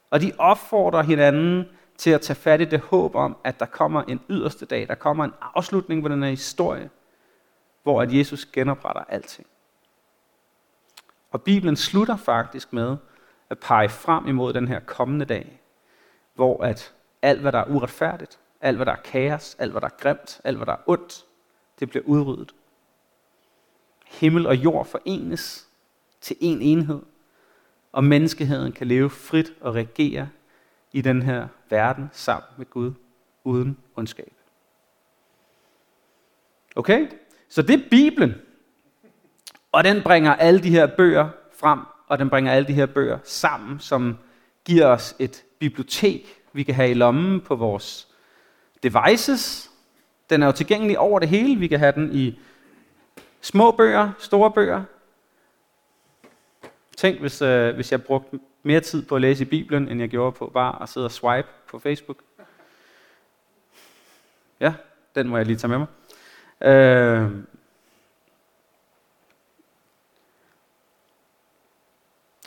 Og 0.09 0.21
de 0.21 0.31
opfordrer 0.37 1.03
hinanden 1.03 1.65
til 1.97 2.09
at 2.09 2.21
tage 2.21 2.35
fat 2.35 2.61
i 2.61 2.65
det 2.65 2.79
håb 2.79 3.15
om, 3.15 3.37
at 3.43 3.59
der 3.59 3.65
kommer 3.65 4.03
en 4.03 4.21
yderste 4.29 4.65
dag, 4.65 4.87
der 4.87 4.95
kommer 4.95 5.23
en 5.23 5.33
afslutning 5.55 6.03
på 6.03 6.09
den 6.09 6.23
her 6.23 6.29
historie, 6.29 6.89
hvor 7.83 8.01
at 8.01 8.13
Jesus 8.13 8.45
genopretter 8.45 9.03
alting. 9.09 9.47
Og 11.31 11.41
Bibelen 11.41 11.75
slutter 11.75 12.17
faktisk 12.17 12.73
med 12.73 12.97
at 13.49 13.59
pege 13.59 13.89
frem 13.89 14.27
imod 14.27 14.53
den 14.53 14.67
her 14.67 14.79
kommende 14.79 15.25
dag, 15.25 15.61
hvor 16.35 16.63
at 16.63 16.93
alt, 17.21 17.41
hvad 17.41 17.51
der 17.51 17.59
er 17.59 17.65
uretfærdigt, 17.65 18.39
alt, 18.61 18.77
hvad 18.77 18.85
der 18.85 18.91
er 18.91 19.01
kaos, 19.03 19.55
alt, 19.59 19.71
hvad 19.71 19.81
der 19.81 19.87
er 19.87 19.97
grimt, 19.97 20.41
alt, 20.43 20.57
hvad 20.57 20.65
der 20.65 20.73
er 20.73 20.81
ondt, 20.85 21.25
det 21.79 21.89
bliver 21.89 22.03
udryddet. 22.05 22.55
Himmel 24.05 24.47
og 24.47 24.55
jord 24.55 24.85
forenes 24.85 25.67
til 26.21 26.37
en 26.39 26.61
enhed, 26.61 27.01
og 27.91 28.03
menneskeheden 28.03 28.71
kan 28.71 28.87
leve 28.87 29.09
frit 29.09 29.53
og 29.61 29.75
regere 29.75 30.29
i 30.91 31.01
den 31.01 31.21
her 31.21 31.47
verden 31.69 32.09
sammen 32.13 32.49
med 32.57 32.65
Gud, 32.65 32.93
uden 33.43 33.77
ondskab. 33.95 34.33
Okay? 36.75 37.07
Så 37.49 37.61
det 37.61 37.73
er 37.73 37.89
Bibelen. 37.89 38.35
Og 39.71 39.83
den 39.83 40.03
bringer 40.03 40.35
alle 40.35 40.63
de 40.63 40.69
her 40.69 40.87
bøger 40.87 41.29
frem, 41.53 41.79
og 42.07 42.19
den 42.19 42.29
bringer 42.29 42.51
alle 42.51 42.67
de 42.67 42.73
her 42.73 42.85
bøger 42.85 43.19
sammen, 43.23 43.79
som 43.79 44.17
giver 44.65 44.85
os 44.85 45.15
et 45.19 45.45
bibliotek, 45.59 46.38
vi 46.53 46.63
kan 46.63 46.75
have 46.75 46.91
i 46.91 46.93
lommen 46.93 47.41
på 47.41 47.55
vores 47.55 48.07
devices. 48.83 49.71
Den 50.29 50.41
er 50.43 50.45
jo 50.45 50.51
tilgængelig 50.51 50.99
over 50.99 51.19
det 51.19 51.29
hele. 51.29 51.59
Vi 51.59 51.67
kan 51.67 51.79
have 51.79 51.91
den 51.91 52.15
i 52.15 52.39
små 53.41 53.71
bøger, 53.71 54.11
store 54.19 54.51
bøger. 54.51 54.83
Tænk, 56.97 57.19
hvis, 57.19 57.41
øh, 57.41 57.75
hvis 57.75 57.91
jeg 57.91 58.03
brugte 58.03 58.39
mere 58.63 58.79
tid 58.79 59.05
på 59.05 59.15
at 59.15 59.21
læse 59.21 59.43
i 59.43 59.47
Bibelen, 59.47 59.87
end 59.87 59.99
jeg 59.99 60.09
gjorde 60.09 60.31
på 60.31 60.51
bare 60.53 60.83
at 60.83 60.89
sidde 60.89 61.05
og 61.05 61.11
swipe 61.11 61.47
på 61.67 61.79
Facebook. 61.79 62.17
Ja, 64.59 64.73
den 65.15 65.27
må 65.27 65.37
jeg 65.37 65.45
lige 65.45 65.57
tage 65.57 65.69
med 65.69 65.77
mig. 65.77 65.87
Øh, 66.61 67.31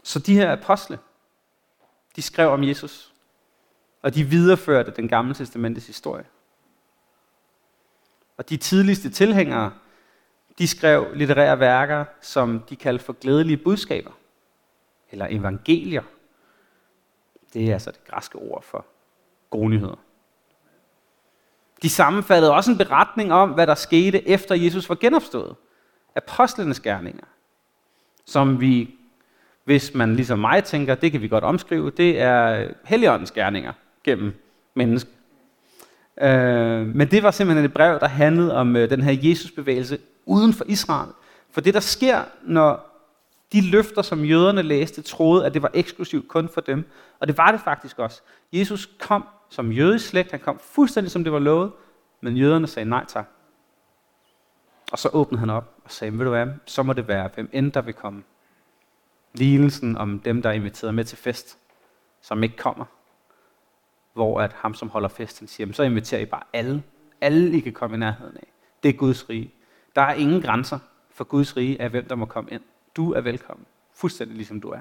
så 0.02 0.18
de 0.18 0.34
her 0.34 0.52
apostle, 0.52 0.98
de 2.16 2.22
skrev 2.22 2.48
om 2.48 2.64
Jesus, 2.64 3.11
og 4.02 4.14
de 4.14 4.24
videreførte 4.24 4.90
den 4.90 5.08
gamle 5.08 5.34
testamentets 5.34 5.86
historie. 5.86 6.24
Og 8.36 8.48
de 8.48 8.56
tidligste 8.56 9.10
tilhængere, 9.10 9.72
de 10.58 10.66
skrev 10.68 11.06
litterære 11.14 11.60
værker, 11.60 12.04
som 12.20 12.60
de 12.60 12.76
kaldte 12.76 13.04
for 13.04 13.12
glædelige 13.12 13.56
budskaber, 13.56 14.10
eller 15.10 15.26
evangelier. 15.30 16.02
Det 17.54 17.68
er 17.68 17.72
altså 17.72 17.90
det 17.90 18.04
græske 18.04 18.38
ord 18.38 18.62
for 18.62 18.86
gode 19.50 19.70
nyheder. 19.70 19.98
De 21.82 21.88
sammenfattede 21.88 22.52
også 22.52 22.70
en 22.70 22.78
beretning 22.78 23.32
om, 23.32 23.50
hvad 23.50 23.66
der 23.66 23.74
skete 23.74 24.28
efter 24.28 24.54
Jesus 24.54 24.88
var 24.88 24.94
genopstået. 24.94 25.56
Apostlenes 26.16 26.80
gerninger, 26.80 27.26
som 28.24 28.60
vi, 28.60 28.94
hvis 29.64 29.94
man 29.94 30.16
ligesom 30.16 30.38
mig 30.38 30.64
tænker, 30.64 30.94
det 30.94 31.12
kan 31.12 31.22
vi 31.22 31.28
godt 31.28 31.44
omskrive, 31.44 31.90
det 31.90 32.20
er 32.20 32.68
Helligåndens 32.84 33.30
gerninger 33.30 33.72
gennem 34.04 34.32
menneske. 34.74 35.10
Øh, 36.20 36.86
men 36.86 37.10
det 37.10 37.22
var 37.22 37.30
simpelthen 37.30 37.64
et 37.64 37.72
brev, 37.72 38.00
der 38.00 38.08
handlede 38.08 38.54
om 38.54 38.76
øh, 38.76 38.90
den 38.90 39.02
her 39.02 39.18
Jesusbevægelse 39.22 39.98
uden 40.26 40.52
for 40.52 40.64
Israel. 40.68 41.08
For 41.50 41.60
det, 41.60 41.74
der 41.74 41.80
sker, 41.80 42.22
når 42.42 42.88
de 43.52 43.70
løfter, 43.70 44.02
som 44.02 44.24
jøderne 44.24 44.62
læste, 44.62 45.02
troede, 45.02 45.46
at 45.46 45.54
det 45.54 45.62
var 45.62 45.70
eksklusivt 45.74 46.28
kun 46.28 46.48
for 46.48 46.60
dem. 46.60 46.84
Og 47.20 47.28
det 47.28 47.38
var 47.38 47.50
det 47.50 47.60
faktisk 47.60 47.98
også. 47.98 48.22
Jesus 48.52 48.88
kom 48.98 49.24
som 49.50 49.72
jødisk 49.72 50.08
slægt, 50.08 50.30
han 50.30 50.40
kom 50.40 50.58
fuldstændig 50.58 51.10
som 51.10 51.24
det 51.24 51.32
var 51.32 51.38
lovet, 51.38 51.72
men 52.20 52.36
jøderne 52.36 52.66
sagde 52.66 52.88
nej 52.88 53.04
tak. 53.08 53.28
Og 54.92 54.98
så 54.98 55.08
åbnede 55.12 55.40
han 55.40 55.50
op 55.50 55.74
og 55.84 55.90
sagde, 55.90 56.18
ved 56.18 56.24
du 56.24 56.30
hvad, 56.30 56.46
så 56.66 56.82
må 56.82 56.92
det 56.92 57.08
være, 57.08 57.30
hvem 57.34 57.48
end 57.52 57.72
der 57.72 57.80
vil 57.80 57.94
komme. 57.94 58.22
Lignelsen 59.34 59.96
om 59.96 60.18
dem, 60.18 60.42
der 60.42 60.48
er 60.48 60.52
inviteret 60.52 60.94
med 60.94 61.04
til 61.04 61.18
fest, 61.18 61.58
som 62.22 62.42
ikke 62.42 62.56
kommer. 62.56 62.84
Hvor 64.12 64.40
at 64.40 64.52
ham, 64.52 64.74
som 64.74 64.88
holder 64.88 65.08
festen, 65.08 65.46
siger, 65.46 65.72
så 65.72 65.82
inviterer 65.82 66.20
I 66.20 66.24
bare 66.24 66.42
alle. 66.52 66.82
Alle, 67.20 67.56
I 67.56 67.60
kan 67.60 67.72
komme 67.72 67.96
i 67.96 67.98
nærheden 67.98 68.36
af. 68.36 68.46
Det 68.82 68.88
er 68.88 68.92
Guds 68.92 69.28
rige. 69.28 69.54
Der 69.96 70.02
er 70.02 70.14
ingen 70.14 70.42
grænser 70.42 70.78
for 71.10 71.24
Guds 71.24 71.56
rige 71.56 71.80
af, 71.80 71.90
hvem 71.90 72.04
der 72.04 72.14
må 72.14 72.26
komme 72.26 72.50
ind. 72.50 72.62
Du 72.96 73.12
er 73.12 73.20
velkommen. 73.20 73.66
Fuldstændig 73.94 74.36
ligesom 74.36 74.60
du 74.60 74.68
er. 74.68 74.80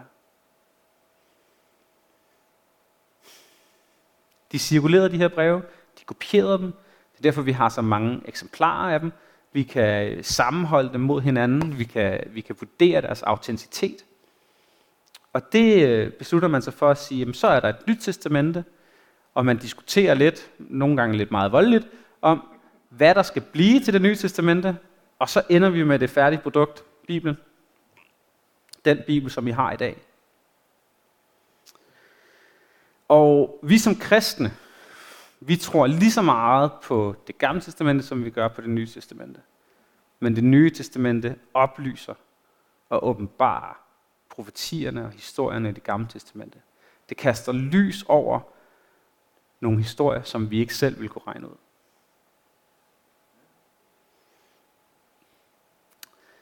De 4.52 4.60
cirkulerede 4.60 5.12
de 5.12 5.18
her 5.18 5.28
breve, 5.28 5.62
de 6.00 6.04
kopierede 6.06 6.58
dem. 6.58 6.72
Det 7.12 7.18
er 7.18 7.22
derfor, 7.22 7.42
vi 7.42 7.52
har 7.52 7.70
så 7.70 7.82
mange 7.82 8.22
eksemplarer 8.26 8.94
af 8.94 9.00
dem. 9.00 9.12
Vi 9.54 9.64
kan 9.64 10.24
sammenholde 10.24 10.94
dem 10.94 11.02
mod 11.02 11.22
hinanden. 11.22 11.78
Vi 11.78 11.84
kan, 11.84 12.24
vi 12.28 12.42
kan 12.42 12.56
vurdere 12.60 13.02
deres 13.02 13.24
autenticitet. 13.24 14.06
Og 15.34 15.54
det 15.54 15.88
øh, 15.88 16.12
beslutter 16.12 16.48
man 16.48 16.62
sig 16.62 16.74
for 16.74 16.90
at 16.90 16.98
sige, 16.98 17.20
jamen, 17.20 17.34
så 17.34 17.48
er 17.48 17.60
der 17.60 17.70
et 17.70 17.88
nyt 17.88 17.98
testamente, 18.02 18.64
og 19.34 19.46
man 19.46 19.58
diskuterer 19.58 20.14
lidt, 20.14 20.52
nogle 20.60 20.98
gange 20.98 21.18
lidt 21.18 21.32
meget 21.32 21.52
voldeligt, 21.52 21.88
om 22.22 22.48
hvad 22.90 23.16
der 23.16 23.24
skal 23.24 23.42
blive 23.42 23.80
til 23.80 23.94
det 23.94 24.02
nye 24.02 24.16
testamente, 24.16 24.78
og 25.20 25.30
så 25.30 25.44
ender 25.50 25.70
vi 25.70 25.84
med 25.84 26.00
det 26.00 26.10
færdige 26.10 26.40
produkt, 26.40 26.84
Bibelen. 27.08 27.38
Den 28.86 29.00
Bibel, 29.08 29.32
som 29.32 29.46
vi 29.46 29.52
har 29.52 29.72
i 29.72 29.78
dag. 29.78 30.02
Og 33.08 33.60
vi 33.64 33.78
som 33.78 33.96
kristne, 33.96 34.52
vi 35.40 35.56
tror 35.56 35.88
lige 35.88 36.12
så 36.12 36.22
meget 36.22 36.72
på 36.84 37.16
det 37.28 37.38
gamle 37.38 37.62
testamente, 37.62 38.06
som 38.06 38.26
vi 38.26 38.30
gør 38.30 38.48
på 38.48 38.62
det 38.62 38.70
nye 38.70 38.88
testamente. 38.88 39.42
Men 40.20 40.36
det 40.36 40.44
nye 40.44 40.70
testamente 40.70 41.36
oplyser 41.54 42.14
og 42.90 43.08
åbenbarer 43.08 43.80
profetierne 44.30 45.06
og 45.06 45.12
historierne 45.12 45.70
i 45.70 45.72
det 45.72 45.84
gamle 45.84 46.08
testamente. 46.08 46.60
Det 47.10 47.18
kaster 47.18 47.52
lys 47.52 48.04
over 48.08 48.40
nogle 49.62 49.78
historier, 49.78 50.24
som 50.24 50.52
vi 50.52 50.60
ikke 50.60 50.76
selv 50.76 51.02
vil 51.02 51.10
kunne 51.10 51.28
regne 51.28 51.50
ud. 51.50 51.56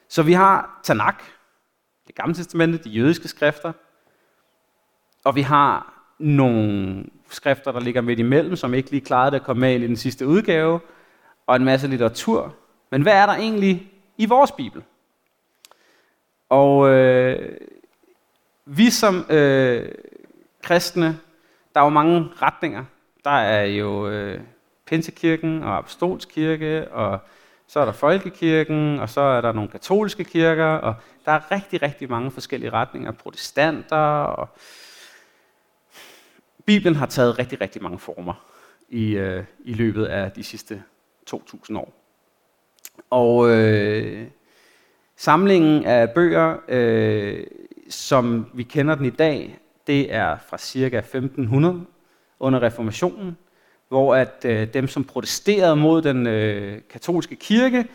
Så 0.08 0.24
vi 0.24 0.34
har 0.34 0.80
Tanakh, 0.84 1.24
det 2.08 2.16
gamle 2.16 2.36
testamente, 2.36 2.78
de 2.78 2.90
jødiske 2.90 3.28
skrifter, 3.28 3.74
og 5.24 5.36
vi 5.36 5.42
har 5.42 5.94
nogle 6.20 7.06
skrifter, 7.30 7.72
der 7.72 7.80
ligger 7.80 8.02
midt 8.02 8.20
imellem, 8.20 8.56
som 8.56 8.74
ikke 8.74 8.92
lige 8.92 9.06
klarede 9.06 9.36
at 9.36 9.44
komme 9.44 9.60
med 9.60 9.76
i 9.76 9.88
den 9.88 9.96
sidste 9.96 10.28
udgave, 10.28 10.80
og 11.48 11.56
en 11.56 11.66
masse 11.66 11.88
litteratur. 11.88 12.56
Men 12.90 13.02
hvad 13.02 13.14
er 13.14 13.26
der 13.26 13.34
egentlig 13.34 13.92
i 14.18 14.26
vores 14.26 14.52
Bibel? 14.52 14.84
Og 16.50 16.90
øh, 16.90 17.58
vi 18.66 18.90
som 18.90 19.26
øh, 19.30 19.92
kristne, 20.64 21.20
der 21.74 21.80
er 21.80 21.84
jo 21.84 21.90
mange 21.90 22.30
retninger. 22.42 22.86
Der 23.24 23.30
er 23.30 23.66
jo 23.66 24.10
øh, 24.10 24.42
Pinsekirken 24.86 25.64
og 25.64 25.78
Apostolskirke, 25.78 26.92
og 26.92 27.20
så 27.68 27.80
er 27.80 27.86
der 27.86 27.92
Folkekirken, 27.92 29.00
og 29.00 29.10
så 29.10 29.22
er 29.22 29.42
der 29.42 29.52
nogle 29.52 29.70
katolske 29.70 30.24
kirker, 30.24 30.66
og 30.66 30.96
der 31.26 31.32
er 31.32 31.52
rigtig, 31.52 31.82
rigtig 31.82 32.10
mange 32.10 32.32
forskellige 32.32 32.70
retninger. 32.70 33.12
Protestanter, 33.12 34.24
og 34.24 34.48
Bibelen 36.66 36.96
har 36.96 37.06
taget 37.06 37.40
rigtig, 37.40 37.62
rigtig 37.62 37.84
mange 37.84 38.00
former 38.00 38.34
i, 38.90 39.12
øh, 39.12 39.44
i 39.66 39.74
løbet 39.74 40.06
af 40.06 40.32
de 40.32 40.44
sidste 40.44 40.84
2.000 41.34 41.78
år. 41.78 41.94
Og 43.10 43.50
øh, 43.50 44.28
samlingen 45.16 45.86
af 45.86 46.10
bøger, 46.10 46.58
øh, 46.68 47.48
som 47.90 48.46
vi 48.54 48.64
kender 48.64 48.96
den 48.96 49.06
i 49.06 49.10
dag, 49.10 49.60
det 49.88 50.14
er 50.14 50.38
fra 50.50 50.58
cirka 50.58 50.98
1500 51.00 51.86
under 52.40 52.62
reformationen, 52.62 53.38
hvor 53.88 54.16
at 54.16 54.46
øh, 54.46 54.74
dem, 54.74 54.88
som 54.88 55.04
protesterede 55.04 55.76
mod 55.76 56.02
den 56.02 56.28
øh, 56.28 56.82
katolske 56.90 57.36
kirke, 57.36 57.88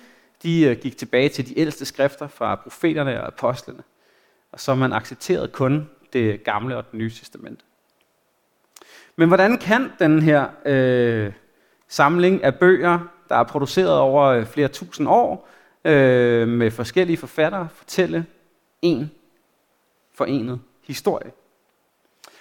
de 0.42 0.62
øh, 0.62 0.76
gik 0.76 0.96
tilbage 0.96 1.28
til 1.28 1.48
de 1.48 1.58
ældste 1.58 1.84
skrifter 1.84 2.28
fra 2.28 2.54
profeterne 2.54 3.20
og 3.20 3.26
apostlene. 3.26 3.82
Og 4.52 4.60
så 4.60 4.74
man 4.74 4.92
accepterede 4.92 5.48
kun 5.48 5.88
det 6.12 6.44
gamle 6.44 6.76
og 6.76 6.84
det 6.84 6.94
nye 6.94 7.10
testament. 7.10 7.64
Men 9.16 9.28
hvordan 9.28 9.58
kan 9.58 9.92
den 9.98 10.22
her 10.22 10.48
øh, 10.66 11.32
samling 11.88 12.44
af 12.44 12.54
bøger, 12.54 12.98
der 13.28 13.36
er 13.36 13.44
produceret 13.44 13.98
over 13.98 14.24
øh, 14.24 14.46
flere 14.46 14.68
tusind 14.68 15.08
år, 15.08 15.48
øh, 15.84 16.48
med 16.48 16.70
forskellige 16.70 17.16
forfattere, 17.16 17.68
fortælle 17.74 18.26
en 18.82 19.10
forenet 20.14 20.60
historie? 20.82 21.30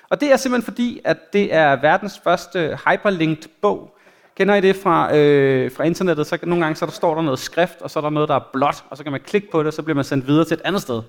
Og 0.09 0.21
det 0.21 0.31
er 0.31 0.37
simpelthen 0.37 0.65
fordi, 0.65 1.01
at 1.03 1.33
det 1.33 1.53
er 1.53 1.75
verdens 1.75 2.21
første 2.23 2.79
hyperlinked 2.87 3.49
bog. 3.61 3.97
Kender 4.35 4.55
I 4.55 4.61
det 4.61 4.75
fra, 4.75 5.15
øh, 5.15 5.71
fra 5.71 5.83
internettet? 5.83 6.27
Så 6.27 6.37
nogle 6.43 6.63
gange 6.63 6.75
så 6.75 6.85
der 6.85 6.91
står 6.91 7.15
der 7.15 7.21
noget 7.21 7.39
skrift, 7.39 7.81
og 7.81 7.91
så 7.91 7.99
er 7.99 8.01
der 8.01 8.09
noget, 8.09 8.29
der 8.29 8.35
er 8.35 8.49
blåt, 8.53 8.83
og 8.89 8.97
så 8.97 9.03
kan 9.03 9.11
man 9.11 9.21
klikke 9.21 9.51
på 9.51 9.59
det, 9.59 9.67
og 9.67 9.73
så 9.73 9.81
bliver 9.81 9.95
man 9.95 10.03
sendt 10.03 10.27
videre 10.27 10.45
til 10.45 10.55
et 10.55 10.61
andet 10.63 10.81
sted. 10.81 11.01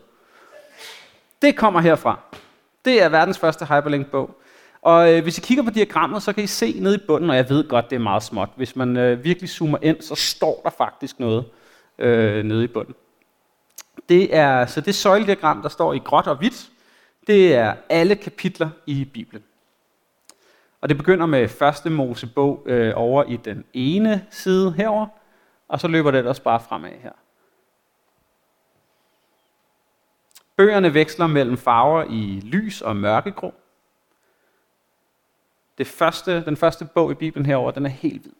Det 1.42 1.56
kommer 1.56 1.80
herfra. 1.80 2.18
Det 2.84 3.02
er 3.02 3.08
verdens 3.08 3.38
første 3.38 3.64
hyperlinked 3.64 4.10
bog. 4.10 4.40
Og 4.82 5.12
øh, 5.12 5.22
hvis 5.22 5.38
I 5.38 5.40
kigger 5.40 5.64
på 5.64 5.70
diagrammet, 5.70 6.22
så 6.22 6.32
kan 6.32 6.44
I 6.44 6.46
se 6.46 6.80
nede 6.80 6.94
i 6.94 7.06
bunden, 7.06 7.30
og 7.30 7.36
jeg 7.36 7.48
ved 7.48 7.68
godt, 7.68 7.90
det 7.90 7.96
er 7.96 8.00
meget 8.00 8.22
småt. 8.22 8.48
Hvis 8.56 8.76
man 8.76 8.96
øh, 8.96 9.24
virkelig 9.24 9.50
zoomer 9.50 9.78
ind, 9.82 10.00
så 10.00 10.14
står 10.14 10.60
der 10.64 10.70
faktisk 10.70 11.20
noget 11.20 11.44
øh, 11.98 12.44
nede 12.44 12.64
i 12.64 12.66
bunden. 12.66 12.94
Det 14.08 14.36
er, 14.36 14.66
så 14.66 14.80
det 14.80 14.94
søjlediagram, 14.94 15.62
der 15.62 15.68
står 15.68 15.92
i 15.92 15.98
gråt 15.98 16.26
og 16.26 16.36
hvidt, 16.36 16.68
det 17.26 17.54
er 17.54 17.76
alle 17.88 18.16
kapitler 18.16 18.70
i 18.86 19.04
Bibelen. 19.04 19.44
Og 20.80 20.88
det 20.88 20.96
begynder 20.96 21.26
med 21.26 21.48
første 21.48 21.90
Mosebog 21.90 22.62
øh, 22.66 22.92
over 22.96 23.24
i 23.24 23.36
den 23.36 23.64
ene 23.72 24.26
side 24.30 24.72
herover, 24.72 25.06
og 25.68 25.80
så 25.80 25.88
løber 25.88 26.10
det 26.10 26.18
ellers 26.18 26.40
bare 26.40 26.60
fremad 26.60 26.90
her. 26.90 27.12
Bøgerne 30.56 30.94
veksler 30.94 31.26
mellem 31.26 31.56
farver 31.56 32.04
i 32.04 32.40
lys 32.40 32.82
og 32.82 32.96
mørkegrå. 32.96 33.54
Det 35.78 35.86
første, 35.86 36.44
den 36.44 36.56
første 36.56 36.84
bog 36.84 37.10
i 37.10 37.14
Bibelen 37.14 37.46
herover, 37.46 37.70
den 37.70 37.86
er 37.86 37.90
helt 37.90 38.22
hvid. 38.22 38.32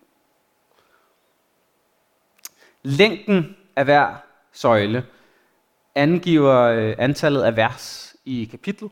Længden 2.83 3.57
af 3.77 3.85
hver 3.85 4.15
søjle 4.53 5.07
angiver 5.95 6.61
øh, 6.61 6.95
antallet 6.99 7.43
af 7.43 7.57
vers 7.57 8.14
i 8.25 8.45
kapitlet. 8.51 8.91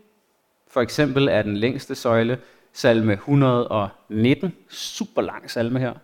For 0.69 0.81
eksempel 0.81 1.29
er 1.29 1.43
den 1.43 1.57
længste 1.57 1.95
søjle 1.95 2.39
salme 2.73 3.13
119. 3.13 4.55
Super 4.69 5.23
lang 5.23 5.51
salme 5.51 5.79
her. 5.79 5.95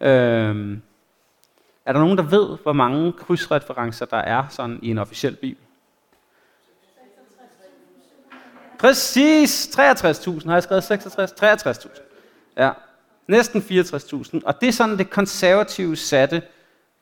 Øhm, 0.00 0.82
er 1.86 1.92
der 1.92 2.00
nogen, 2.00 2.18
der 2.18 2.24
ved, 2.24 2.58
hvor 2.62 2.72
mange 2.72 3.12
krydsreferencer 3.12 4.06
der 4.06 4.16
er 4.16 4.48
sådan 4.50 4.78
i 4.82 4.90
en 4.90 4.98
officiel 4.98 5.36
bibel? 5.36 5.64
Præcis, 8.78 9.78
63.000. 9.78 10.46
Har 10.46 10.52
jeg 10.52 10.62
skrevet 10.62 10.84
66? 10.84 11.32
63.000. 11.32 12.02
Ja, 12.56 12.70
næsten 13.26 13.60
64.000. 13.60 14.40
Og 14.44 14.60
det 14.60 14.68
er 14.68 14.72
sådan 14.72 14.98
det 14.98 15.10
konservative 15.10 15.96
satte 15.96 16.42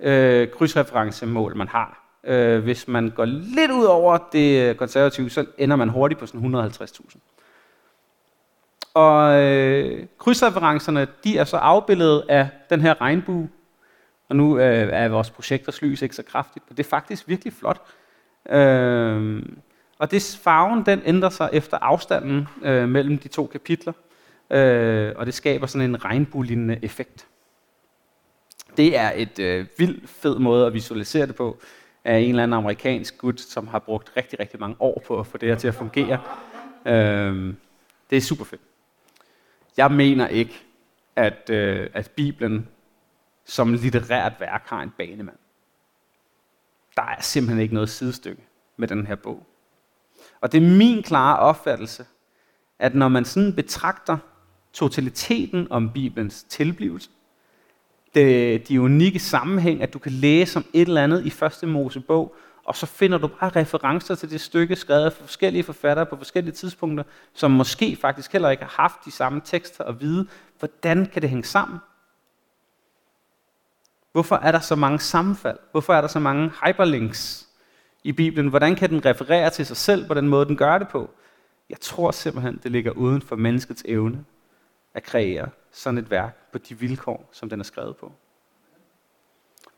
øh, 0.00 0.48
krydsreferencemål, 0.50 1.56
man 1.56 1.68
har. 1.68 2.09
Øh, 2.24 2.62
hvis 2.62 2.88
man 2.88 3.10
går 3.10 3.24
lidt 3.24 3.70
ud 3.70 3.84
over 3.84 4.18
det 4.32 4.68
øh, 4.68 4.74
konservative, 4.74 5.30
så 5.30 5.46
ender 5.58 5.76
man 5.76 5.88
hurtigt 5.88 6.20
på 6.20 6.26
sådan 6.26 6.54
150.000. 6.54 7.18
Og 8.94 9.42
øh, 9.42 10.06
krydsreferencerne, 10.18 11.06
de 11.24 11.38
er 11.38 11.44
så 11.44 11.56
afbildet 11.56 12.24
af 12.28 12.48
den 12.70 12.80
her 12.80 13.00
regnbue. 13.00 13.48
Og 14.28 14.36
nu 14.36 14.58
øh, 14.58 14.88
er 14.92 15.08
vores 15.08 15.30
projekters 15.30 15.82
lys 15.82 16.02
ikke 16.02 16.16
så 16.16 16.22
kraftigt, 16.22 16.64
men 16.68 16.76
det 16.76 16.86
er 16.86 16.90
faktisk 16.90 17.28
virkelig 17.28 17.52
flot. 17.52 17.80
Øh, 18.50 19.42
og 19.98 20.10
det 20.10 20.38
farven 20.42 20.86
den 20.86 21.02
ændrer 21.04 21.28
sig 21.28 21.50
efter 21.52 21.78
afstanden 21.78 22.48
øh, 22.62 22.88
mellem 22.88 23.18
de 23.18 23.28
to 23.28 23.46
kapitler, 23.46 23.92
øh, 24.50 25.12
og 25.16 25.26
det 25.26 25.34
skaber 25.34 25.66
sådan 25.66 25.90
en 25.90 26.04
regnbuelignende 26.04 26.78
effekt. 26.82 27.26
Det 28.76 28.98
er 28.98 29.12
et 29.14 29.38
øh, 29.38 29.66
vildt 29.78 30.10
fed 30.10 30.38
måde 30.38 30.66
at 30.66 30.74
visualisere 30.74 31.26
det 31.26 31.34
på 31.34 31.58
af 32.04 32.18
en 32.18 32.28
eller 32.28 32.42
anden 32.42 32.58
amerikansk 32.58 33.18
gut, 33.18 33.40
som 33.40 33.68
har 33.68 33.78
brugt 33.78 34.12
rigtig, 34.16 34.40
rigtig 34.40 34.60
mange 34.60 34.76
år 34.78 35.02
på 35.06 35.20
at 35.20 35.26
få 35.26 35.38
det 35.38 35.48
her 35.48 35.56
til 35.56 35.68
at 35.68 35.74
fungere. 35.74 36.20
Øh, 36.86 37.54
det 38.10 38.16
er 38.16 38.20
super 38.20 38.44
fedt. 38.44 38.60
Jeg 39.76 39.92
mener 39.92 40.28
ikke, 40.28 40.62
at, 41.16 41.50
øh, 41.50 41.90
at 41.94 42.10
Bibelen 42.10 42.68
som 43.44 43.72
litterært 43.72 44.32
værk 44.40 44.62
har 44.66 44.82
en 44.82 44.90
banemand. 44.90 45.38
Der 46.96 47.02
er 47.02 47.20
simpelthen 47.20 47.62
ikke 47.62 47.74
noget 47.74 47.90
sidestykke 47.90 48.42
med 48.76 48.88
den 48.88 49.06
her 49.06 49.14
bog. 49.14 49.46
Og 50.40 50.52
det 50.52 50.62
er 50.62 50.76
min 50.76 51.02
klare 51.02 51.38
opfattelse, 51.38 52.06
at 52.78 52.94
når 52.94 53.08
man 53.08 53.24
sådan 53.24 53.54
betragter 53.54 54.18
totaliteten 54.72 55.72
om 55.72 55.92
Bibelens 55.92 56.42
tilblivelse, 56.42 57.10
det, 58.14 58.68
de 58.68 58.80
unikke 58.80 59.18
sammenhæng, 59.18 59.82
at 59.82 59.92
du 59.92 59.98
kan 59.98 60.12
læse 60.12 60.56
om 60.56 60.64
et 60.72 60.88
eller 60.88 61.04
andet 61.04 61.26
i 61.26 61.30
første 61.30 61.66
Mosebog, 61.66 62.34
og 62.64 62.76
så 62.76 62.86
finder 62.86 63.18
du 63.18 63.26
bare 63.26 63.50
referencer 63.50 64.14
til 64.14 64.30
det 64.30 64.40
stykke, 64.40 64.76
skrevet 64.76 65.04
af 65.04 65.12
forskellige 65.12 65.62
forfattere 65.62 66.06
på 66.06 66.16
forskellige 66.16 66.54
tidspunkter, 66.54 67.04
som 67.34 67.50
måske 67.50 67.96
faktisk 68.00 68.32
heller 68.32 68.50
ikke 68.50 68.62
har 68.62 68.82
haft 68.82 69.04
de 69.04 69.10
samme 69.10 69.40
tekster 69.44 69.84
og 69.84 70.00
vide, 70.00 70.26
hvordan 70.58 71.06
kan 71.06 71.22
det 71.22 71.30
hænge 71.30 71.44
sammen? 71.44 71.78
Hvorfor 74.12 74.36
er 74.36 74.52
der 74.52 74.60
så 74.60 74.76
mange 74.76 74.98
sammenfald? 74.98 75.58
Hvorfor 75.70 75.94
er 75.94 76.00
der 76.00 76.08
så 76.08 76.20
mange 76.20 76.52
hyperlinks 76.64 77.48
i 78.04 78.12
Bibelen? 78.12 78.48
Hvordan 78.48 78.76
kan 78.76 78.90
den 78.90 79.04
referere 79.04 79.50
til 79.50 79.66
sig 79.66 79.76
selv 79.76 80.06
på 80.06 80.14
den 80.14 80.28
måde, 80.28 80.46
den 80.46 80.56
gør 80.56 80.78
det 80.78 80.88
på? 80.88 81.10
Jeg 81.70 81.80
tror 81.80 82.10
simpelthen, 82.10 82.60
det 82.62 82.72
ligger 82.72 82.90
uden 82.90 83.22
for 83.22 83.36
menneskets 83.36 83.84
evne 83.88 84.24
at 84.94 85.02
kreere 85.02 85.50
sådan 85.70 85.98
et 85.98 86.10
værk 86.10 86.52
på 86.52 86.58
de 86.58 86.78
vilkår, 86.78 87.28
som 87.32 87.48
den 87.48 87.60
er 87.60 87.64
skrevet 87.64 87.96
på. 87.96 88.12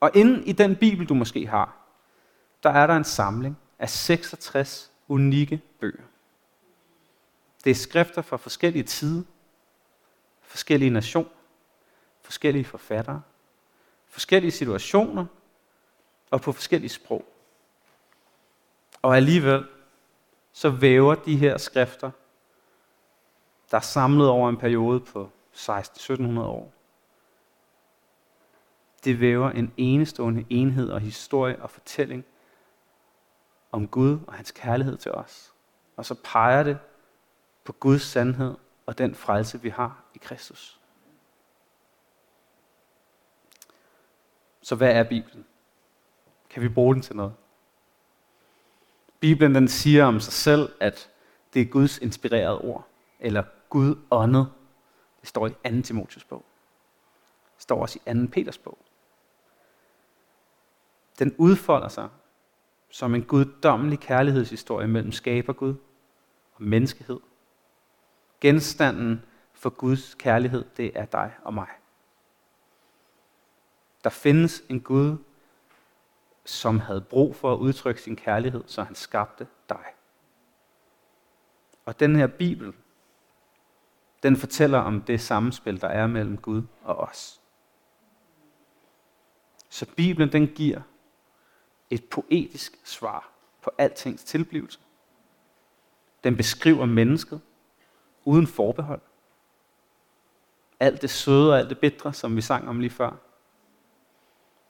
Og 0.01 0.11
inden 0.15 0.45
i 0.45 0.53
den 0.53 0.77
Bibel, 0.77 1.09
du 1.09 1.15
måske 1.15 1.47
har, 1.47 1.77
der 2.63 2.71
er 2.71 2.87
der 2.87 2.97
en 2.97 3.05
samling 3.05 3.59
af 3.79 3.91
66 3.91 4.93
unikke 5.09 5.61
bøger. 5.81 6.03
Det 7.65 7.71
er 7.71 7.75
skrifter 7.75 8.23
fra 8.23 8.37
forskellige 8.37 8.83
tider, 8.83 9.23
forskellige 10.43 10.91
nationer, 10.91 11.31
forskellige 12.21 12.65
forfattere, 12.65 13.23
forskellige 14.07 14.51
situationer 14.51 15.27
og 16.31 16.41
på 16.41 16.53
forskellige 16.53 16.91
sprog. 16.91 17.25
Og 19.03 19.17
alligevel 19.17 19.67
så 20.53 20.71
væver 20.71 21.15
de 21.15 21.37
her 21.37 21.59
skrifter, 21.59 22.11
der 23.73 23.79
er 23.79 23.83
samlet 23.83 24.29
over 24.29 24.49
en 24.49 24.57
periode 24.57 25.01
på 25.01 25.31
16-1700 25.55 26.41
år, 26.41 26.73
det 29.05 29.21
væver 29.21 29.51
en 29.51 29.73
enestående 29.77 30.45
enhed 30.51 30.91
og 30.91 31.01
historie 31.01 31.63
og 31.63 31.71
fortælling 31.71 32.25
om 33.73 33.89
Gud 33.89 34.19
og 34.27 34.35
hans 34.35 34.51
kærlighed 34.51 34.97
til 34.97 35.13
os. 35.13 35.53
Og 35.97 36.05
så 36.05 36.15
peger 36.25 36.63
det 36.63 36.79
på 37.65 37.73
Guds 37.73 38.03
sandhed 38.03 38.55
og 38.87 38.99
den 38.99 39.15
frelse, 39.15 39.63
vi 39.63 39.69
har 39.69 40.05
i 40.15 40.19
Kristus. 40.19 40.81
Så 44.63 44.75
hvad 44.75 44.93
er 44.93 45.05
Bibelen? 45.05 45.47
Kan 46.51 46.63
vi 46.63 46.69
bruge 46.69 46.95
den 46.95 47.03
til 47.03 47.17
noget? 47.17 47.35
Bibelen 49.21 49.55
den 49.55 49.69
siger 49.69 50.05
om 50.05 50.21
sig 50.21 50.33
selv, 50.33 50.73
at 50.81 51.11
det 51.55 51.63
er 51.63 51.67
Guds 51.67 51.99
inspirerede 51.99 52.59
ord, 52.61 52.87
eller 53.21 53.43
Gud 53.73 53.97
åndet. 54.11 54.53
Det 55.21 55.29
står 55.29 55.47
i 55.47 55.51
2. 55.51 55.83
Timotheus 55.83 56.25
bog. 56.25 56.45
Det 57.57 57.63
står 57.63 57.83
også 57.83 57.99
i 58.07 58.15
2. 58.15 58.27
Peters 58.33 58.59
bog. 58.59 58.79
Den 61.19 61.35
udfolder 61.39 61.89
sig 61.89 62.09
som 62.91 63.15
en 63.15 63.25
guddommelig 63.25 64.01
kærlighedshistorie 64.01 64.89
mellem 64.89 65.13
skaber 65.13 65.53
Gud 65.53 65.75
og 66.55 66.63
menneskehed. 66.63 67.21
Genstanden 68.41 69.25
for 69.53 69.71
Guds 69.71 70.15
kærlighed, 70.15 70.65
det 70.77 70.93
er 70.95 71.05
dig 71.05 71.35
og 71.43 71.55
mig. 71.55 71.69
Der 74.05 74.11
findes 74.11 74.63
en 74.69 74.81
Gud, 74.81 75.17
som 76.45 76.79
havde 76.79 77.01
brug 77.01 77.37
for 77.37 77.53
at 77.53 77.59
udtrykke 77.59 78.03
sin 78.03 78.17
kærlighed, 78.17 78.65
så 78.67 78.83
han 78.83 78.95
skabte 78.95 79.47
dig. 79.69 79.85
Og 81.85 82.01
den 82.01 82.17
her 82.17 82.27
Bibel, 82.27 82.75
den 84.23 84.37
fortæller 84.37 84.79
om 84.79 85.01
det 85.01 85.21
samspil, 85.21 85.81
der 85.81 85.89
er 85.89 86.07
mellem 86.07 86.37
Gud 86.37 86.63
og 86.83 86.97
os. 86.97 87.41
Så 89.69 89.87
Bibelen, 89.97 90.33
den 90.33 90.47
giver 90.47 90.81
et 91.91 92.05
poetisk 92.05 92.81
svar 92.85 93.33
på 93.63 93.71
altings 93.79 94.25
tilblivelse. 94.25 94.79
Den 96.25 96.37
beskriver 96.37 96.87
mennesket 96.87 97.41
uden 98.25 98.47
forbehold. 98.47 99.01
Alt 100.81 101.03
det 101.03 101.11
søde 101.11 101.53
og 101.53 101.59
alt 101.59 101.69
det 101.69 101.79
bedre, 101.79 102.13
som 102.13 102.37
vi 102.37 102.41
sang 102.41 102.69
om 102.69 102.81
lige 102.81 102.91
før. 102.91 103.13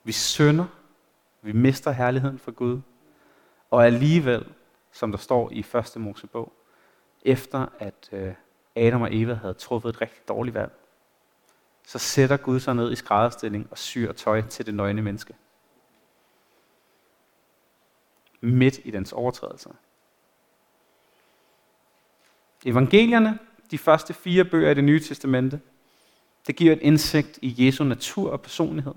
Vi 0.04 0.12
synder, 0.12 0.66
vi 1.42 1.52
mister 1.52 1.90
herligheden 1.90 2.38
for 2.38 2.50
Gud, 2.50 2.80
og 3.70 3.86
alligevel, 3.86 4.54
som 4.92 5.10
der 5.10 5.18
står 5.18 5.50
i 5.50 5.58
1. 5.74 5.92
Mosebog, 5.96 6.52
efter 7.22 7.66
at 7.78 8.08
øh, 8.12 8.34
Adam 8.76 9.02
og 9.02 9.08
Eva 9.14 9.34
havde 9.34 9.54
truffet 9.54 9.88
et 9.88 10.00
rigtig 10.00 10.28
dårligt 10.28 10.54
valg, 10.54 10.72
så 11.86 11.98
sætter 11.98 12.36
Gud 12.36 12.60
sig 12.60 12.74
ned 12.74 12.92
i 12.92 12.96
skrædderstilling 12.96 13.68
og 13.70 13.78
syr 13.78 14.12
tøj 14.12 14.40
til 14.40 14.66
det 14.66 14.74
nøgne 14.74 15.02
menneske 15.02 15.34
midt 18.42 18.80
i 18.84 18.90
dens 18.90 19.12
overtrædelser. 19.12 19.70
Evangelierne, 22.64 23.38
de 23.70 23.78
første 23.78 24.14
fire 24.14 24.44
bøger 24.44 24.70
i 24.70 24.74
det 24.74 24.84
nye 24.84 25.00
testamente, 25.00 25.60
det 26.46 26.56
giver 26.56 26.72
et 26.72 26.82
indsigt 26.82 27.38
i 27.42 27.66
Jesu 27.66 27.84
natur 27.84 28.30
og 28.30 28.42
personlighed. 28.42 28.94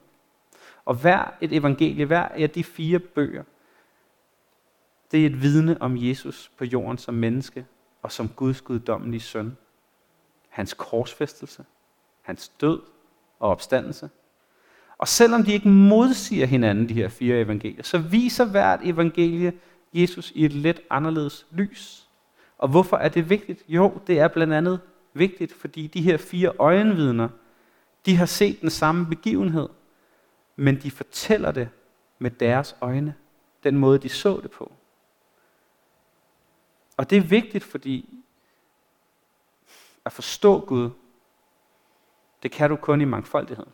Og 0.86 0.96
hver 0.96 1.34
et 1.42 1.54
evangelie, 1.54 2.06
hver 2.06 2.28
af 2.28 2.50
de 2.50 2.64
fire 2.64 3.00
bøger, 3.00 3.44
det 5.12 5.22
er 5.22 5.26
et 5.26 5.42
vidne 5.42 5.82
om 5.82 5.98
Jesus 5.98 6.52
på 6.58 6.66
jorden 6.66 6.98
som 6.98 7.14
menneske 7.14 7.66
og 8.02 8.12
som 8.12 8.30
Guds 8.30 8.62
guddommelige 8.62 9.22
søn. 9.22 9.58
Hans 10.56 10.74
korsfæstelse, 10.74 11.66
hans 12.22 12.50
død 12.50 12.82
og 13.40 13.50
opstandelse– 13.50 14.10
og 14.98 15.08
selvom 15.08 15.44
de 15.44 15.54
ikke 15.54 15.68
modsiger 15.68 16.46
hinanden, 16.46 16.90
de 16.90 16.94
her 16.94 17.10
fire 17.10 17.42
evangelier, 17.42 17.84
så 17.84 17.98
viser 17.98 18.46
hvert 18.46 18.80
evangelie 18.84 19.54
Jesus 19.94 20.32
i 20.36 20.46
et 20.46 20.54
lidt 20.54 20.82
anderledes 20.90 21.48
lys. 21.52 22.10
Og 22.58 22.70
hvorfor 22.70 22.98
er 22.98 23.10
det 23.10 23.30
vigtigt? 23.30 23.64
Jo, 23.68 23.94
det 24.08 24.20
er 24.20 24.28
blandt 24.28 24.54
andet 24.54 24.80
vigtigt, 25.14 25.54
fordi 25.54 25.88
de 25.88 26.02
her 26.02 26.18
fire 26.18 26.52
øjenvidner, 26.60 27.30
de 28.06 28.16
har 28.16 28.26
set 28.26 28.62
den 28.62 28.70
samme 28.70 29.06
begivenhed, 29.06 29.70
men 30.56 30.82
de 30.82 30.92
fortæller 30.92 31.52
det 31.52 31.70
med 32.20 32.32
deres 32.32 32.76
øjne, 32.82 33.16
den 33.64 33.78
måde 33.78 34.00
de 34.00 34.10
så 34.10 34.40
det 34.44 34.52
på. 34.52 34.72
Og 36.98 37.10
det 37.10 37.18
er 37.18 37.22
vigtigt, 37.22 37.64
fordi 37.64 38.24
at 40.06 40.12
forstå 40.12 40.60
Gud, 40.60 40.90
det 42.44 42.52
kan 42.52 42.70
du 42.70 42.76
kun 42.76 43.02
i 43.02 43.06
mangfoldighed. 43.06 43.66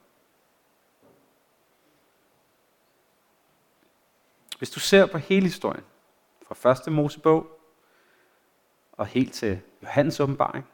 Hvis 4.57 4.69
du 4.69 4.79
ser 4.79 5.05
på 5.05 5.17
hele 5.17 5.45
historien, 5.45 5.83
fra 6.47 6.55
første 6.55 6.91
Mosebog 6.91 7.59
og 8.91 9.05
helt 9.05 9.33
til 9.33 9.61
Johannes 9.81 10.19
åbenbaring, 10.19 10.67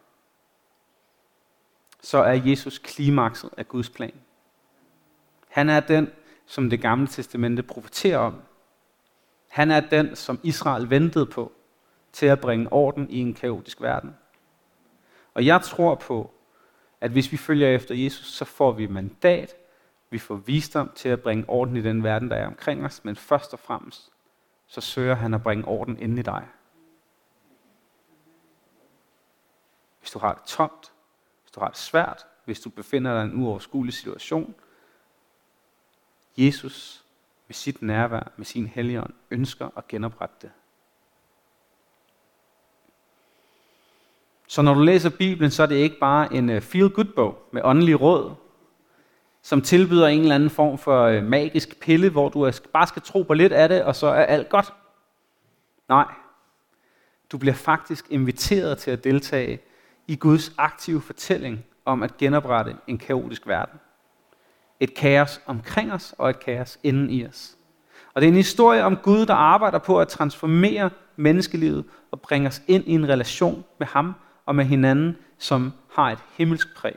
så 2.01 2.17
er 2.17 2.33
Jesus 2.33 2.77
klimakset 2.77 3.49
af 3.57 3.67
Guds 3.67 3.89
plan. 3.89 4.21
Han 5.49 5.69
er 5.69 5.79
den, 5.79 6.11
som 6.45 6.69
det 6.69 6.81
gamle 6.81 7.07
testamente 7.07 7.63
profeterer 7.63 8.17
om. 8.17 8.41
Han 9.47 9.71
er 9.71 9.79
den, 9.79 10.15
som 10.15 10.39
Israel 10.43 10.89
ventede 10.89 11.25
på 11.25 11.51
til 12.11 12.25
at 12.25 12.41
bringe 12.41 12.73
orden 12.73 13.09
i 13.09 13.19
en 13.19 13.33
kaotisk 13.33 13.81
verden. 13.81 14.15
Og 15.37 15.45
jeg 15.45 15.61
tror 15.61 15.95
på, 15.95 16.33
at 17.01 17.11
hvis 17.11 17.31
vi 17.31 17.37
følger 17.37 17.75
efter 17.75 17.95
Jesus, 17.95 18.25
så 18.25 18.45
får 18.45 18.71
vi 18.71 18.87
mandat 18.87 19.55
vi 20.09 20.19
får 20.19 20.35
visdom 20.35 20.91
til 20.95 21.09
at 21.09 21.21
bringe 21.21 21.49
orden 21.49 21.77
i 21.77 21.81
den 21.81 22.03
verden, 22.03 22.29
der 22.29 22.35
er 22.35 22.47
omkring 22.47 22.85
os, 22.85 23.03
men 23.03 23.15
først 23.15 23.53
og 23.53 23.59
fremmest, 23.59 24.11
så 24.67 24.81
søger 24.81 25.15
han 25.15 25.33
at 25.33 25.43
bringe 25.43 25.65
orden 25.65 25.99
ind 25.99 26.19
i 26.19 26.21
dig. 26.21 26.47
Hvis 29.99 30.11
du 30.11 30.19
har 30.19 30.33
det 30.33 30.43
tomt, 30.43 30.93
hvis 31.43 31.51
du 31.51 31.59
har 31.59 31.67
det 31.67 31.77
svært, 31.77 32.25
hvis 32.45 32.59
du 32.59 32.69
befinder 32.69 33.13
dig 33.13 33.21
i 33.21 33.33
en 33.33 33.43
uoverskuelig 33.43 33.93
situation, 33.93 34.55
Jesus 36.37 37.05
med 37.47 37.53
sit 37.53 37.81
nærvær, 37.81 38.31
med 38.37 38.45
sin 38.45 38.67
helligånd, 38.67 39.13
ønsker 39.31 39.69
at 39.77 39.87
genoprette 39.87 40.35
det. 40.41 40.51
Så 44.47 44.61
når 44.61 44.73
du 44.73 44.81
læser 44.81 45.09
Bibelen, 45.09 45.51
så 45.51 45.63
er 45.63 45.67
det 45.67 45.75
ikke 45.75 45.99
bare 45.99 46.33
en 46.33 46.49
øh, 46.49 46.61
feel-good-bog 46.61 47.49
med 47.53 47.61
åndelige 47.65 47.95
råd, 47.95 48.31
som 49.41 49.61
tilbyder 49.61 50.07
en 50.07 50.21
eller 50.21 50.35
anden 50.35 50.49
form 50.49 50.77
for 50.77 51.03
øh, 51.03 51.23
magisk 51.23 51.79
pille, 51.79 52.09
hvor 52.09 52.29
du 52.29 52.51
bare 52.73 52.87
skal 52.87 53.01
tro 53.01 53.23
på 53.23 53.33
lidt 53.33 53.53
af 53.53 53.69
det, 53.69 53.83
og 53.83 53.95
så 53.95 54.07
er 54.07 54.23
alt 54.23 54.49
godt. 54.49 54.73
Nej. 55.89 56.05
Du 57.31 57.37
bliver 57.37 57.53
faktisk 57.53 58.05
inviteret 58.09 58.77
til 58.77 58.91
at 58.91 59.03
deltage 59.03 59.59
i 60.07 60.15
Guds 60.15 60.51
aktive 60.57 61.01
fortælling 61.01 61.65
om 61.85 62.03
at 62.03 62.17
genoprette 62.17 62.75
en 62.87 62.97
kaotisk 62.97 63.47
verden. 63.47 63.79
Et 64.79 64.93
kaos 64.93 65.41
omkring 65.45 65.93
os 65.93 66.15
og 66.17 66.29
et 66.29 66.39
kaos 66.39 66.79
inden 66.83 67.09
i 67.09 67.25
os. 67.25 67.57
Og 68.13 68.21
det 68.21 68.27
er 68.27 68.31
en 68.31 68.37
historie 68.37 68.83
om 68.83 68.97
Gud, 68.97 69.25
der 69.25 69.33
arbejder 69.33 69.79
på 69.79 69.99
at 69.99 70.07
transformere 70.07 70.89
menneskelivet 71.15 71.85
og 72.11 72.21
bringe 72.21 72.47
os 72.47 72.61
ind 72.67 72.83
i 72.87 72.91
en 72.91 73.09
relation 73.09 73.63
med 73.79 73.87
ham 73.87 74.13
og 74.47 74.55
med 74.55 74.65
hinanden, 74.65 75.17
som 75.37 75.73
har 75.91 76.11
et 76.11 76.19
himmelsk 76.37 76.75
præg. 76.75 76.95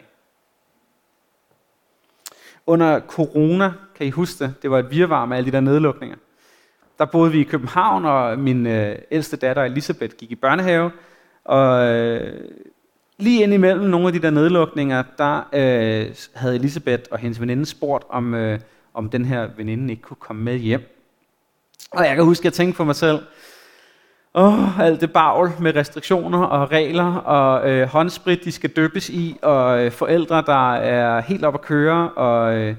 Under 2.66 3.00
corona, 3.00 3.72
kan 3.96 4.06
I 4.06 4.10
huske 4.10 4.44
det, 4.44 4.54
det 4.62 4.70
var 4.70 4.78
et 4.78 4.90
virvar 4.90 5.24
med 5.24 5.36
alle 5.36 5.46
de 5.46 5.52
der 5.52 5.60
nedlukninger. 5.60 6.16
Der 6.98 7.04
boede 7.04 7.32
vi 7.32 7.40
i 7.40 7.44
København, 7.44 8.04
og 8.04 8.38
min 8.38 8.66
øh, 8.66 8.98
ældste 9.10 9.36
datter 9.36 9.64
Elisabeth 9.64 10.16
gik 10.16 10.30
i 10.30 10.34
børnehave. 10.34 10.90
Og 11.44 11.86
øh, 11.86 12.50
lige 13.18 13.42
indimellem 13.42 13.84
nogle 13.84 14.06
af 14.06 14.12
de 14.12 14.22
der 14.22 14.30
nedlukninger, 14.30 15.02
der 15.18 15.36
øh, 15.52 16.14
havde 16.34 16.54
Elisabeth 16.54 17.02
og 17.10 17.18
hendes 17.18 17.40
veninde 17.40 17.66
spurgt, 17.66 18.04
om, 18.08 18.34
øh, 18.34 18.60
om 18.94 19.10
den 19.10 19.24
her 19.24 19.48
veninde 19.56 19.90
ikke 19.90 20.02
kunne 20.02 20.16
komme 20.20 20.42
med 20.42 20.58
hjem. 20.58 20.96
Og 21.90 22.04
jeg 22.04 22.16
kan 22.16 22.24
huske, 22.24 22.40
at 22.40 22.44
jeg 22.44 22.52
tænkte 22.52 22.76
for 22.76 22.84
mig 22.84 22.96
selv, 22.96 23.18
Åh, 24.34 24.80
alt 24.80 25.00
det 25.00 25.12
bagl 25.12 25.52
med 25.60 25.76
restriktioner 25.76 26.42
og 26.42 26.70
regler, 26.70 27.14
og 27.14 27.70
øh, 27.70 27.88
håndsprit, 27.88 28.44
de 28.44 28.52
skal 28.52 28.70
døbes 28.70 29.08
i, 29.08 29.38
og 29.42 29.84
øh, 29.84 29.92
forældre, 29.92 30.42
der 30.46 30.74
er 30.74 31.20
helt 31.20 31.44
op 31.44 31.54
at 31.54 31.60
køre. 31.60 32.10
Og, 32.10 32.54
øh, 32.54 32.76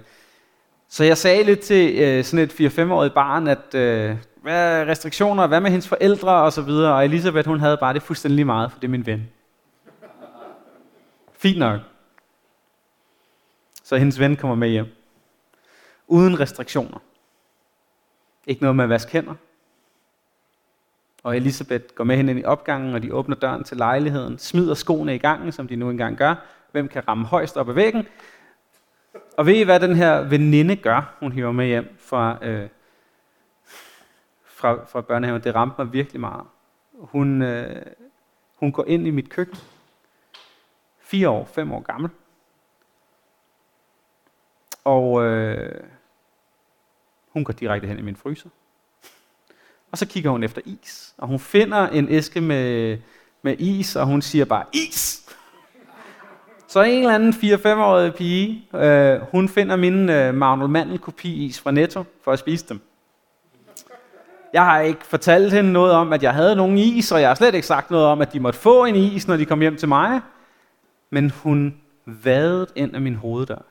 så 0.89 1.03
jeg 1.03 1.17
sagde 1.17 1.43
lidt 1.43 1.59
til 1.59 1.99
øh, 1.99 2.23
sådan 2.23 2.45
et 2.45 2.61
4-5-årigt 2.61 3.13
barn, 3.13 3.47
at 3.47 3.75
øh, 3.75 4.15
hvad 4.41 4.81
er 4.81 4.85
restriktioner, 4.85 5.47
hvad 5.47 5.61
med 5.61 5.71
hendes 5.71 5.87
forældre 5.87 6.31
og 6.31 6.53
så 6.53 6.61
videre. 6.61 6.93
Og 6.93 7.05
Elisabeth, 7.05 7.47
hun 7.47 7.59
havde 7.59 7.77
bare 7.77 7.93
det 7.93 8.03
fuldstændig 8.03 8.45
meget, 8.45 8.71
for 8.71 8.79
det 8.79 8.87
er 8.87 8.91
min 8.91 9.05
ven. 9.05 9.29
Fint 11.33 11.59
nok. 11.59 11.79
Så 13.83 13.97
hendes 13.97 14.19
ven 14.19 14.35
kommer 14.35 14.55
med 14.55 14.69
hjem. 14.69 14.95
Uden 16.07 16.39
restriktioner. 16.39 16.97
Ikke 18.47 18.61
noget 18.61 18.75
med 18.75 18.83
at 18.83 18.89
vaske 18.89 19.11
hænder. 19.11 19.33
Og 21.23 21.35
Elisabeth 21.37 21.85
går 21.95 22.03
med 22.03 22.17
hende 22.17 22.31
ind 22.31 22.39
i 22.39 22.43
opgangen, 22.43 22.95
og 22.95 23.03
de 23.03 23.13
åbner 23.13 23.35
døren 23.35 23.63
til 23.63 23.77
lejligheden, 23.77 24.37
smider 24.37 24.73
skoene 24.73 25.15
i 25.15 25.17
gangen, 25.17 25.51
som 25.51 25.67
de 25.67 25.75
nu 25.75 25.89
engang 25.89 26.17
gør. 26.17 26.35
Hvem 26.71 26.87
kan 26.87 27.07
ramme 27.07 27.25
højst 27.25 27.57
op 27.57 27.69
ad 27.69 27.73
væggen? 27.73 28.07
Og 29.37 29.45
ved 29.45 29.55
I, 29.55 29.63
hvad 29.63 29.79
den 29.79 29.95
her 29.95 30.21
veninde 30.21 30.75
gør, 30.75 31.15
hun 31.19 31.31
hiver 31.31 31.51
med 31.51 31.65
hjem 31.65 31.97
fra, 31.99 32.37
øh, 32.41 32.69
fra, 34.45 34.85
fra 34.85 35.01
børnehaven? 35.01 35.43
Det 35.43 35.55
ramte 35.55 35.75
mig 35.77 35.93
virkelig 35.93 36.19
meget. 36.19 36.45
Hun, 36.93 37.41
øh, 37.41 37.85
hun 38.55 38.71
går 38.71 38.85
ind 38.87 39.07
i 39.07 39.09
mit 39.09 39.29
køkken, 39.29 39.57
fire 40.99 41.29
år, 41.29 41.45
fem 41.45 41.71
år 41.71 41.81
gammel, 41.81 42.09
og 44.83 45.23
øh, 45.23 45.81
hun 47.29 47.43
går 47.43 47.53
direkte 47.53 47.87
hen 47.87 47.99
i 47.99 48.01
min 48.01 48.15
fryser. 48.15 48.49
Og 49.91 49.97
så 49.97 50.05
kigger 50.05 50.31
hun 50.31 50.43
efter 50.43 50.61
is, 50.65 51.13
og 51.17 51.27
hun 51.27 51.39
finder 51.39 51.87
en 51.87 52.09
æske 52.09 52.41
med, 52.41 52.97
med 53.41 53.55
is, 53.59 53.95
og 53.95 54.05
hun 54.05 54.21
siger 54.21 54.45
bare, 54.45 54.63
is! 54.73 55.21
Så 56.67 56.81
en 56.81 56.99
eller 56.99 57.15
anden 57.15 57.33
4-5-årig 57.33 58.13
pige, 58.13 58.67
øh, 58.75 59.21
hun 59.31 59.49
finder 59.49 59.75
min 59.75 60.09
øh, 60.09 60.33
Magnol 60.33 60.69
Mandel 60.69 60.99
kopi 60.99 61.45
is 61.45 61.61
fra 61.61 61.71
Netto 61.71 62.03
for 62.23 62.31
at 62.31 62.39
spise 62.39 62.65
dem. 62.69 62.81
Jeg 64.53 64.65
har 64.65 64.79
ikke 64.79 65.05
fortalt 65.05 65.53
hende 65.53 65.71
noget 65.71 65.91
om, 65.91 66.13
at 66.13 66.23
jeg 66.23 66.33
havde 66.33 66.55
nogen 66.55 66.77
is, 66.77 67.11
og 67.11 67.21
jeg 67.21 67.29
har 67.29 67.35
slet 67.35 67.55
ikke 67.55 67.67
sagt 67.67 67.91
noget 67.91 68.05
om, 68.05 68.21
at 68.21 68.33
de 68.33 68.39
måtte 68.39 68.59
få 68.59 68.85
en 68.85 68.95
is, 68.95 69.27
når 69.27 69.37
de 69.37 69.45
kom 69.45 69.59
hjem 69.59 69.77
til 69.77 69.87
mig. 69.87 70.21
Men 71.09 71.29
hun 71.29 71.77
vadede 72.05 72.67
ind 72.75 72.95
af 72.95 73.01
min 73.01 73.15
hoveddør. 73.15 73.61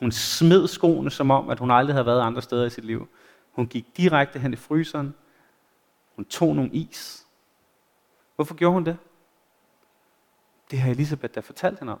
Hun 0.00 0.12
smed 0.12 0.68
skoene, 0.68 1.10
som 1.10 1.30
om, 1.30 1.50
at 1.50 1.58
hun 1.58 1.70
aldrig 1.70 1.94
havde 1.94 2.06
været 2.06 2.20
andre 2.20 2.42
steder 2.42 2.66
i 2.66 2.70
sit 2.70 2.84
liv. 2.84 3.08
Hun 3.52 3.66
gik 3.66 3.84
direkte 3.96 4.38
hen 4.38 4.52
i 4.52 4.56
fryseren. 4.56 5.14
Hun 6.16 6.24
tog 6.24 6.56
nogle 6.56 6.70
is. 6.70 7.26
Hvorfor 8.36 8.54
gjorde 8.54 8.72
hun 8.72 8.84
det? 8.84 8.98
Det 10.70 10.78
har 10.78 10.90
Elisabeth 10.90 11.34
da 11.34 11.40
fortalt 11.40 11.78
hende 11.78 11.92
om. 11.92 12.00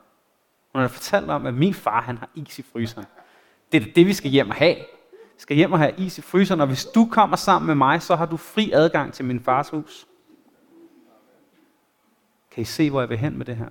Hun 0.72 0.80
har 0.80 0.88
fortalt 0.88 1.30
om, 1.30 1.46
at 1.46 1.54
min 1.54 1.74
far 1.74 2.00
han 2.00 2.18
har 2.18 2.28
is 2.34 2.58
i 2.58 2.62
fryseren. 2.62 3.06
Det 3.72 3.82
er 3.82 3.92
det, 3.92 4.06
vi 4.06 4.12
skal 4.12 4.30
hjem 4.30 4.50
og 4.50 4.56
have. 4.56 4.76
Vi 5.12 5.38
skal 5.38 5.56
hjem 5.56 5.72
og 5.72 5.78
have 5.78 5.94
is 5.98 6.18
i 6.18 6.22
fryseren, 6.22 6.60
og 6.60 6.66
hvis 6.66 6.84
du 6.84 7.08
kommer 7.10 7.36
sammen 7.36 7.66
med 7.66 7.74
mig, 7.74 8.02
så 8.02 8.16
har 8.16 8.26
du 8.26 8.36
fri 8.36 8.70
adgang 8.72 9.12
til 9.12 9.24
min 9.24 9.40
fars 9.40 9.68
hus. 9.68 10.06
Kan 12.50 12.62
I 12.62 12.64
se, 12.64 12.90
hvor 12.90 13.00
jeg 13.00 13.08
vil 13.08 13.18
hen 13.18 13.38
med 13.38 13.46
det 13.46 13.56
her? 13.56 13.68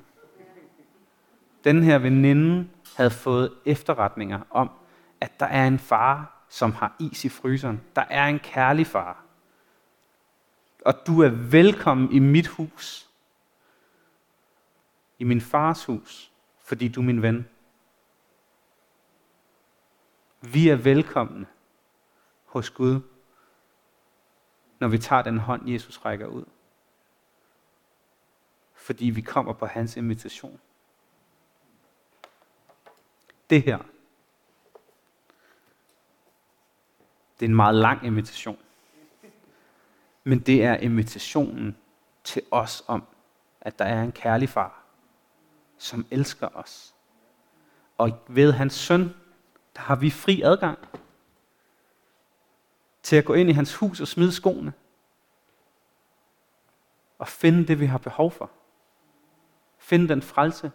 Den 1.64 1.84
her 1.84 1.98
veninde 1.98 2.70
havde 2.96 3.12
fået 3.12 3.54
efterretninger 3.66 4.40
om, 4.50 4.70
at 5.22 5.40
der 5.40 5.46
er 5.46 5.68
en 5.68 5.80
far, 5.80 6.46
som 6.50 6.72
har 6.72 6.96
is 7.00 7.26
i 7.26 7.30
fryseren. 7.30 7.82
Der 7.96 8.02
er 8.10 8.28
en 8.28 8.40
kærlig 8.40 8.88
far. 8.88 9.24
Og 10.86 10.94
du 11.08 11.22
er 11.22 11.30
velkommen 11.30 12.12
i 12.12 12.20
mit 12.20 12.48
hus. 12.48 13.10
I 15.20 15.24
min 15.24 15.42
fars 15.42 15.86
hus 15.86 16.32
fordi 16.72 16.88
du 16.88 17.02
er 17.02 17.06
min 17.06 17.22
ven. 17.22 17.50
Vi 20.42 20.70
er 20.70 20.76
velkomne 20.76 21.48
hos 22.46 22.70
Gud, 22.70 23.02
når 24.80 24.88
vi 24.88 24.98
tager 24.98 25.22
den 25.22 25.38
hånd, 25.38 25.70
Jesus 25.70 26.06
rækker 26.06 26.28
ud. 26.28 26.46
Fordi 28.74 29.10
vi 29.10 29.22
kommer 29.22 29.54
på 29.54 29.66
hans 29.66 29.98
invitation. 29.98 30.60
Det 33.50 33.62
her, 33.62 33.78
det 37.40 37.46
er 37.46 37.50
en 37.50 37.56
meget 37.56 37.76
lang 37.76 38.06
invitation. 38.06 38.60
Men 40.24 40.40
det 40.40 40.64
er 40.64 40.76
invitationen 40.76 41.78
til 42.24 42.42
os 42.52 42.84
om, 42.88 43.04
at 43.62 43.80
der 43.80 43.86
er 43.86 44.04
en 44.04 44.12
kærlig 44.12 44.50
far, 44.50 44.84
som 45.78 46.06
elsker 46.12 46.48
os. 46.58 46.96
Og 47.98 48.20
ved 48.28 48.52
hans 48.52 48.74
søn, 48.74 49.04
der 49.76 49.82
har 49.82 49.96
vi 49.96 50.10
fri 50.10 50.42
adgang 50.42 50.78
til 53.04 53.16
at 53.16 53.26
gå 53.26 53.34
ind 53.34 53.50
i 53.50 53.54
hans 53.54 53.76
hus 53.76 54.02
og 54.02 54.08
smide 54.08 54.32
skoene. 54.32 54.74
Og 57.20 57.28
finde 57.28 57.68
det, 57.68 57.80
vi 57.80 57.86
har 57.86 57.98
behov 57.98 58.32
for. 58.32 58.52
Finde 59.78 60.08
den 60.08 60.22
frelse, 60.22 60.72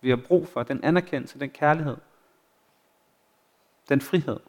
vi 0.00 0.08
har 0.08 0.20
brug 0.26 0.48
for, 0.48 0.62
den 0.62 0.84
anerkendelse, 0.84 1.40
den 1.40 1.50
kærlighed, 1.50 1.96
den 3.88 4.00
frihed. 4.00 4.40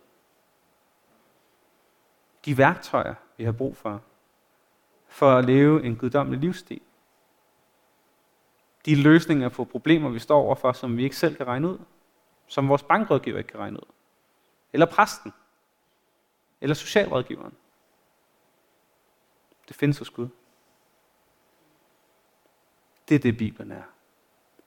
De 2.45 2.57
værktøjer, 2.57 3.15
vi 3.37 3.43
har 3.43 3.51
brug 3.51 3.77
for, 3.77 4.01
for 5.15 5.37
at 5.37 5.45
leve 5.45 5.83
en 5.83 5.95
guddommelig 5.95 6.39
livsstil 6.39 6.81
de 8.85 9.03
løsninger 9.03 9.49
på 9.49 9.65
problemer, 9.65 10.09
vi 10.09 10.19
står 10.19 10.41
overfor, 10.41 10.71
som 10.71 10.97
vi 10.97 11.03
ikke 11.03 11.15
selv 11.15 11.35
kan 11.35 11.47
regne 11.47 11.69
ud. 11.69 11.79
Som 12.47 12.69
vores 12.69 12.83
bankrådgiver 12.83 13.37
ikke 13.37 13.47
kan 13.47 13.59
regne 13.59 13.77
ud. 13.77 13.91
Eller 14.73 14.85
præsten. 14.85 15.33
Eller 16.61 16.73
socialrådgiveren. 16.73 17.53
Det 19.67 19.75
findes 19.75 19.97
hos 19.97 20.09
Gud. 20.09 20.27
Det 23.09 23.15
er 23.15 23.19
det, 23.19 23.37
Bibelen 23.37 23.71
er. 23.71 23.83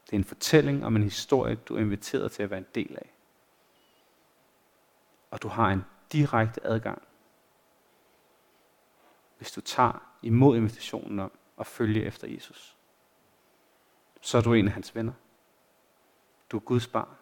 Det 0.07 0.13
er 0.13 0.17
en 0.17 0.25
fortælling 0.25 0.87
om 0.87 0.97
en 0.97 1.03
historie, 1.03 1.55
du 1.55 1.77
er 1.77 1.81
inviteret 1.81 2.33
til 2.33 2.43
at 2.43 2.51
være 2.51 2.59
en 2.59 2.67
del 2.75 2.97
af. 2.97 3.13
Og 5.31 5.43
du 5.43 5.49
har 5.49 5.71
en 5.71 5.85
direkte 6.13 6.67
adgang, 6.67 7.03
hvis 9.39 9.53
du 9.53 9.61
tager 9.61 10.08
imod 10.23 10.57
invitationen 10.57 11.19
om 11.19 11.33
at 11.59 11.67
følge 11.67 12.05
efter 12.05 12.29
Jesus 12.29 12.79
så 14.21 14.39
er 14.39 14.43
du 14.43 14.55
en 14.55 14.67
af 14.67 14.73
hans 14.73 14.95
venner. 14.95 15.13
Du 16.51 16.57
er 16.57 16.61
Guds 16.61 16.87
barn. 16.87 17.17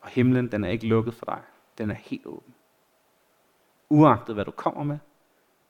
Og 0.00 0.08
himlen, 0.08 0.52
den 0.52 0.64
er 0.64 0.68
ikke 0.68 0.86
lukket 0.86 1.14
for 1.14 1.26
dig. 1.26 1.42
Den 1.78 1.90
er 1.90 1.94
helt 1.94 2.26
åben. 2.26 2.54
Uagtet 3.88 4.34
hvad 4.34 4.44
du 4.44 4.50
kommer 4.50 4.82
med. 4.82 4.98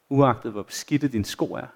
Uagtet 0.08 0.52
hvor 0.52 0.62
beskidte 0.62 1.08
din 1.08 1.24
sko 1.24 1.52
er. 1.52 1.66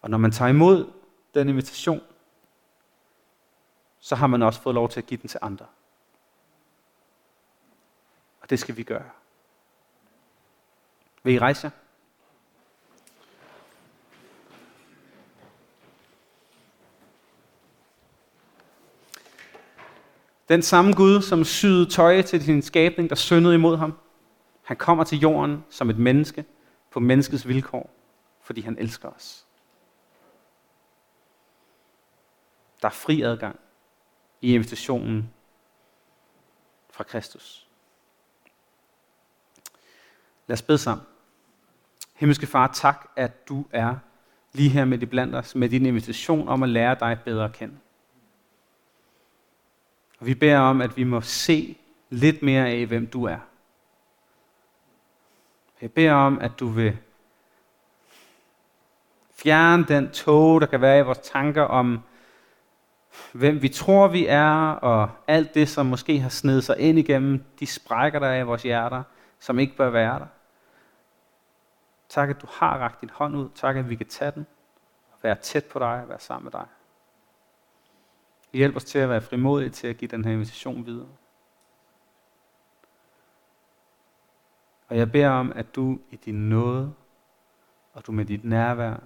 Og 0.00 0.10
når 0.10 0.18
man 0.18 0.32
tager 0.32 0.48
imod 0.48 0.92
den 1.34 1.48
invitation, 1.48 2.00
så 3.98 4.16
har 4.16 4.26
man 4.26 4.42
også 4.42 4.60
fået 4.60 4.74
lov 4.74 4.88
til 4.88 5.00
at 5.00 5.06
give 5.06 5.20
den 5.20 5.28
til 5.28 5.40
andre. 5.42 5.66
Og 8.40 8.50
det 8.50 8.58
skal 8.58 8.76
vi 8.76 8.82
gøre. 8.82 9.10
Vil 11.26 11.34
I 11.34 11.38
rejse 11.38 11.66
jer? 11.66 11.70
Den 20.48 20.62
samme 20.62 20.92
Gud, 20.92 21.22
som 21.22 21.44
syede 21.44 21.90
tøj 21.90 22.22
til 22.22 22.44
sin 22.44 22.62
skabning, 22.62 23.10
der 23.10 23.16
syndede 23.16 23.54
imod 23.54 23.76
ham, 23.76 23.98
han 24.62 24.76
kommer 24.76 25.04
til 25.04 25.18
jorden 25.18 25.64
som 25.70 25.90
et 25.90 25.98
menneske 25.98 26.44
på 26.90 27.00
menneskets 27.00 27.48
vilkår, 27.48 27.90
fordi 28.40 28.60
han 28.60 28.78
elsker 28.78 29.08
os. 29.08 29.46
Der 32.82 32.88
er 32.88 32.92
fri 32.92 33.22
adgang 33.22 33.60
i 34.40 34.54
invitationen 34.54 35.34
fra 36.90 37.04
Kristus. 37.04 37.68
Lad 40.46 40.54
os 40.54 40.62
bede 40.62 40.78
sammen. 40.78 41.06
Himmelske 42.16 42.46
Far, 42.46 42.66
tak, 42.66 43.08
at 43.16 43.48
du 43.48 43.64
er 43.72 43.94
lige 44.52 44.70
her 44.70 44.84
med 44.84 44.98
de 44.98 45.06
blandt 45.06 45.34
os 45.34 45.54
med 45.54 45.68
din 45.68 45.86
invitation 45.86 46.48
om 46.48 46.62
at 46.62 46.68
lære 46.68 46.96
dig 47.00 47.18
bedre 47.24 47.44
at 47.44 47.52
kende. 47.52 47.74
Og 50.20 50.26
vi 50.26 50.34
beder 50.34 50.58
om, 50.58 50.80
at 50.80 50.96
vi 50.96 51.04
må 51.04 51.20
se 51.20 51.76
lidt 52.10 52.42
mere 52.42 52.68
af, 52.68 52.86
hvem 52.86 53.06
du 53.06 53.24
er. 53.24 53.38
Jeg 55.80 55.92
beder 55.92 56.12
om, 56.12 56.38
at 56.38 56.60
du 56.60 56.66
vil 56.66 56.98
fjerne 59.34 59.84
den 59.84 60.10
tog, 60.10 60.60
der 60.60 60.66
kan 60.66 60.80
være 60.80 60.98
i 60.98 61.02
vores 61.02 61.18
tanker 61.18 61.62
om, 61.62 62.00
hvem 63.32 63.62
vi 63.62 63.68
tror, 63.68 64.08
vi 64.08 64.26
er, 64.26 64.70
og 64.70 65.10
alt 65.26 65.54
det, 65.54 65.68
som 65.68 65.86
måske 65.86 66.20
har 66.20 66.28
snedet 66.28 66.64
sig 66.64 66.78
ind 66.78 66.98
igennem 66.98 67.44
de 67.60 67.66
sprækker, 67.66 68.18
der 68.18 68.26
er 68.26 68.40
i 68.40 68.44
vores 68.44 68.62
hjerter, 68.62 69.02
som 69.38 69.58
ikke 69.58 69.76
bør 69.76 69.90
være 69.90 70.18
der. 70.18 70.26
Tak, 72.16 72.30
at 72.30 72.42
du 72.42 72.46
har 72.50 72.78
rakt 72.78 73.00
din 73.00 73.10
hånd 73.10 73.36
ud. 73.36 73.48
Tak, 73.54 73.76
at 73.76 73.88
vi 73.88 73.96
kan 73.96 74.06
tage 74.06 74.30
den 74.30 74.46
og 75.12 75.18
være 75.22 75.34
tæt 75.34 75.64
på 75.64 75.78
dig 75.78 76.02
og 76.02 76.08
være 76.08 76.18
sammen 76.18 76.44
med 76.44 76.52
dig. 76.52 76.66
Hjælp 78.52 78.76
os 78.76 78.84
til 78.84 78.98
at 78.98 79.08
være 79.08 79.20
frimodige 79.20 79.70
til 79.70 79.86
at 79.86 79.96
give 79.96 80.08
den 80.08 80.24
her 80.24 80.32
invitation 80.32 80.86
videre. 80.86 81.08
Og 84.88 84.96
jeg 84.96 85.12
beder 85.12 85.30
om, 85.30 85.52
at 85.52 85.74
du 85.74 85.98
i 86.10 86.16
din 86.16 86.48
nåde, 86.48 86.94
og 87.92 88.06
du 88.06 88.12
med 88.12 88.24
dit 88.24 88.44
nærvær, 88.44 88.96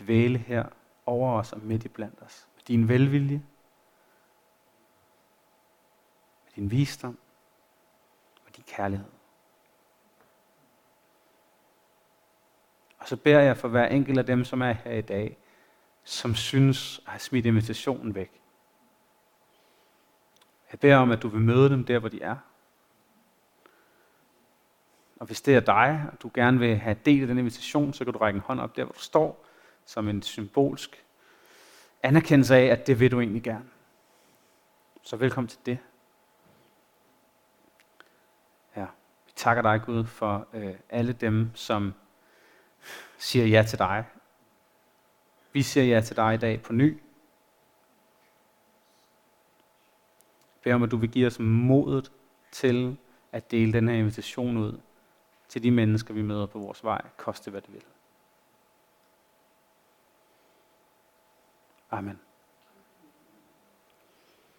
dvæle 0.00 0.38
her 0.38 0.68
over 1.06 1.38
os 1.38 1.52
og 1.52 1.60
midt 1.60 1.84
i 1.84 1.88
blandt 1.88 2.22
os. 2.22 2.48
Med 2.54 2.62
din 2.62 2.88
velvilje, 2.88 3.42
med 6.44 6.52
din 6.56 6.70
visdom 6.70 7.18
og 8.46 8.56
din 8.56 8.64
kærlighed. 8.66 9.17
Og 13.08 13.10
så 13.10 13.16
beder 13.16 13.40
jeg 13.40 13.56
for 13.56 13.68
hver 13.68 13.86
enkelt 13.86 14.18
af 14.18 14.26
dem, 14.26 14.44
som 14.44 14.62
er 14.62 14.72
her 14.72 14.92
i 14.92 15.00
dag, 15.00 15.38
som 16.04 16.34
synes 16.34 17.00
at 17.06 17.12
have 17.12 17.20
smidt 17.20 17.46
invitationen 17.46 18.14
væk. 18.14 18.40
Jeg 20.72 20.80
beder 20.80 20.96
om, 20.96 21.10
at 21.10 21.22
du 21.22 21.28
vil 21.28 21.40
møde 21.40 21.70
dem 21.70 21.84
der, 21.84 21.98
hvor 21.98 22.08
de 22.08 22.22
er. 22.22 22.36
Og 25.16 25.26
hvis 25.26 25.40
det 25.40 25.56
er 25.56 25.60
dig, 25.60 26.08
og 26.12 26.22
du 26.22 26.30
gerne 26.34 26.58
vil 26.58 26.76
have 26.76 26.96
del 27.04 27.22
i 27.22 27.26
den 27.26 27.38
invitation, 27.38 27.92
så 27.92 28.04
kan 28.04 28.12
du 28.12 28.18
række 28.18 28.36
en 28.36 28.42
hånd 28.42 28.60
op 28.60 28.76
der, 28.76 28.84
hvor 28.84 28.92
du 28.92 29.00
står, 29.00 29.46
som 29.84 30.08
en 30.08 30.22
symbolsk 30.22 31.04
anerkendelse 32.02 32.56
af, 32.56 32.64
at 32.64 32.86
det 32.86 33.00
vil 33.00 33.10
du 33.10 33.20
egentlig 33.20 33.42
gerne. 33.42 33.68
Så 35.02 35.16
velkommen 35.16 35.48
til 35.48 35.58
det. 35.66 35.78
Ja, 38.76 38.86
vi 39.26 39.32
takker 39.36 39.62
dig, 39.62 39.82
Gud, 39.86 40.04
for 40.04 40.46
øh, 40.52 40.74
alle 40.90 41.12
dem, 41.12 41.50
som 41.54 41.94
siger 43.18 43.46
ja 43.46 43.62
til 43.62 43.78
dig. 43.78 44.04
Vi 45.52 45.62
siger 45.62 45.84
ja 45.84 46.00
til 46.00 46.16
dig 46.16 46.34
i 46.34 46.36
dag 46.36 46.62
på 46.62 46.72
ny. 46.72 47.02
Bed 50.62 50.72
om, 50.72 50.82
at 50.82 50.90
du 50.90 50.96
vil 50.96 51.10
give 51.10 51.26
os 51.26 51.38
modet 51.38 52.12
til 52.52 52.96
at 53.32 53.50
dele 53.50 53.72
den 53.72 53.88
her 53.88 53.96
invitation 53.96 54.56
ud 54.56 54.80
til 55.48 55.62
de 55.62 55.70
mennesker, 55.70 56.14
vi 56.14 56.22
møder 56.22 56.46
på 56.46 56.58
vores 56.58 56.84
vej, 56.84 57.02
koste 57.16 57.50
hvad 57.50 57.60
det 57.60 57.72
vil. 57.72 57.84
Amen. 61.90 62.20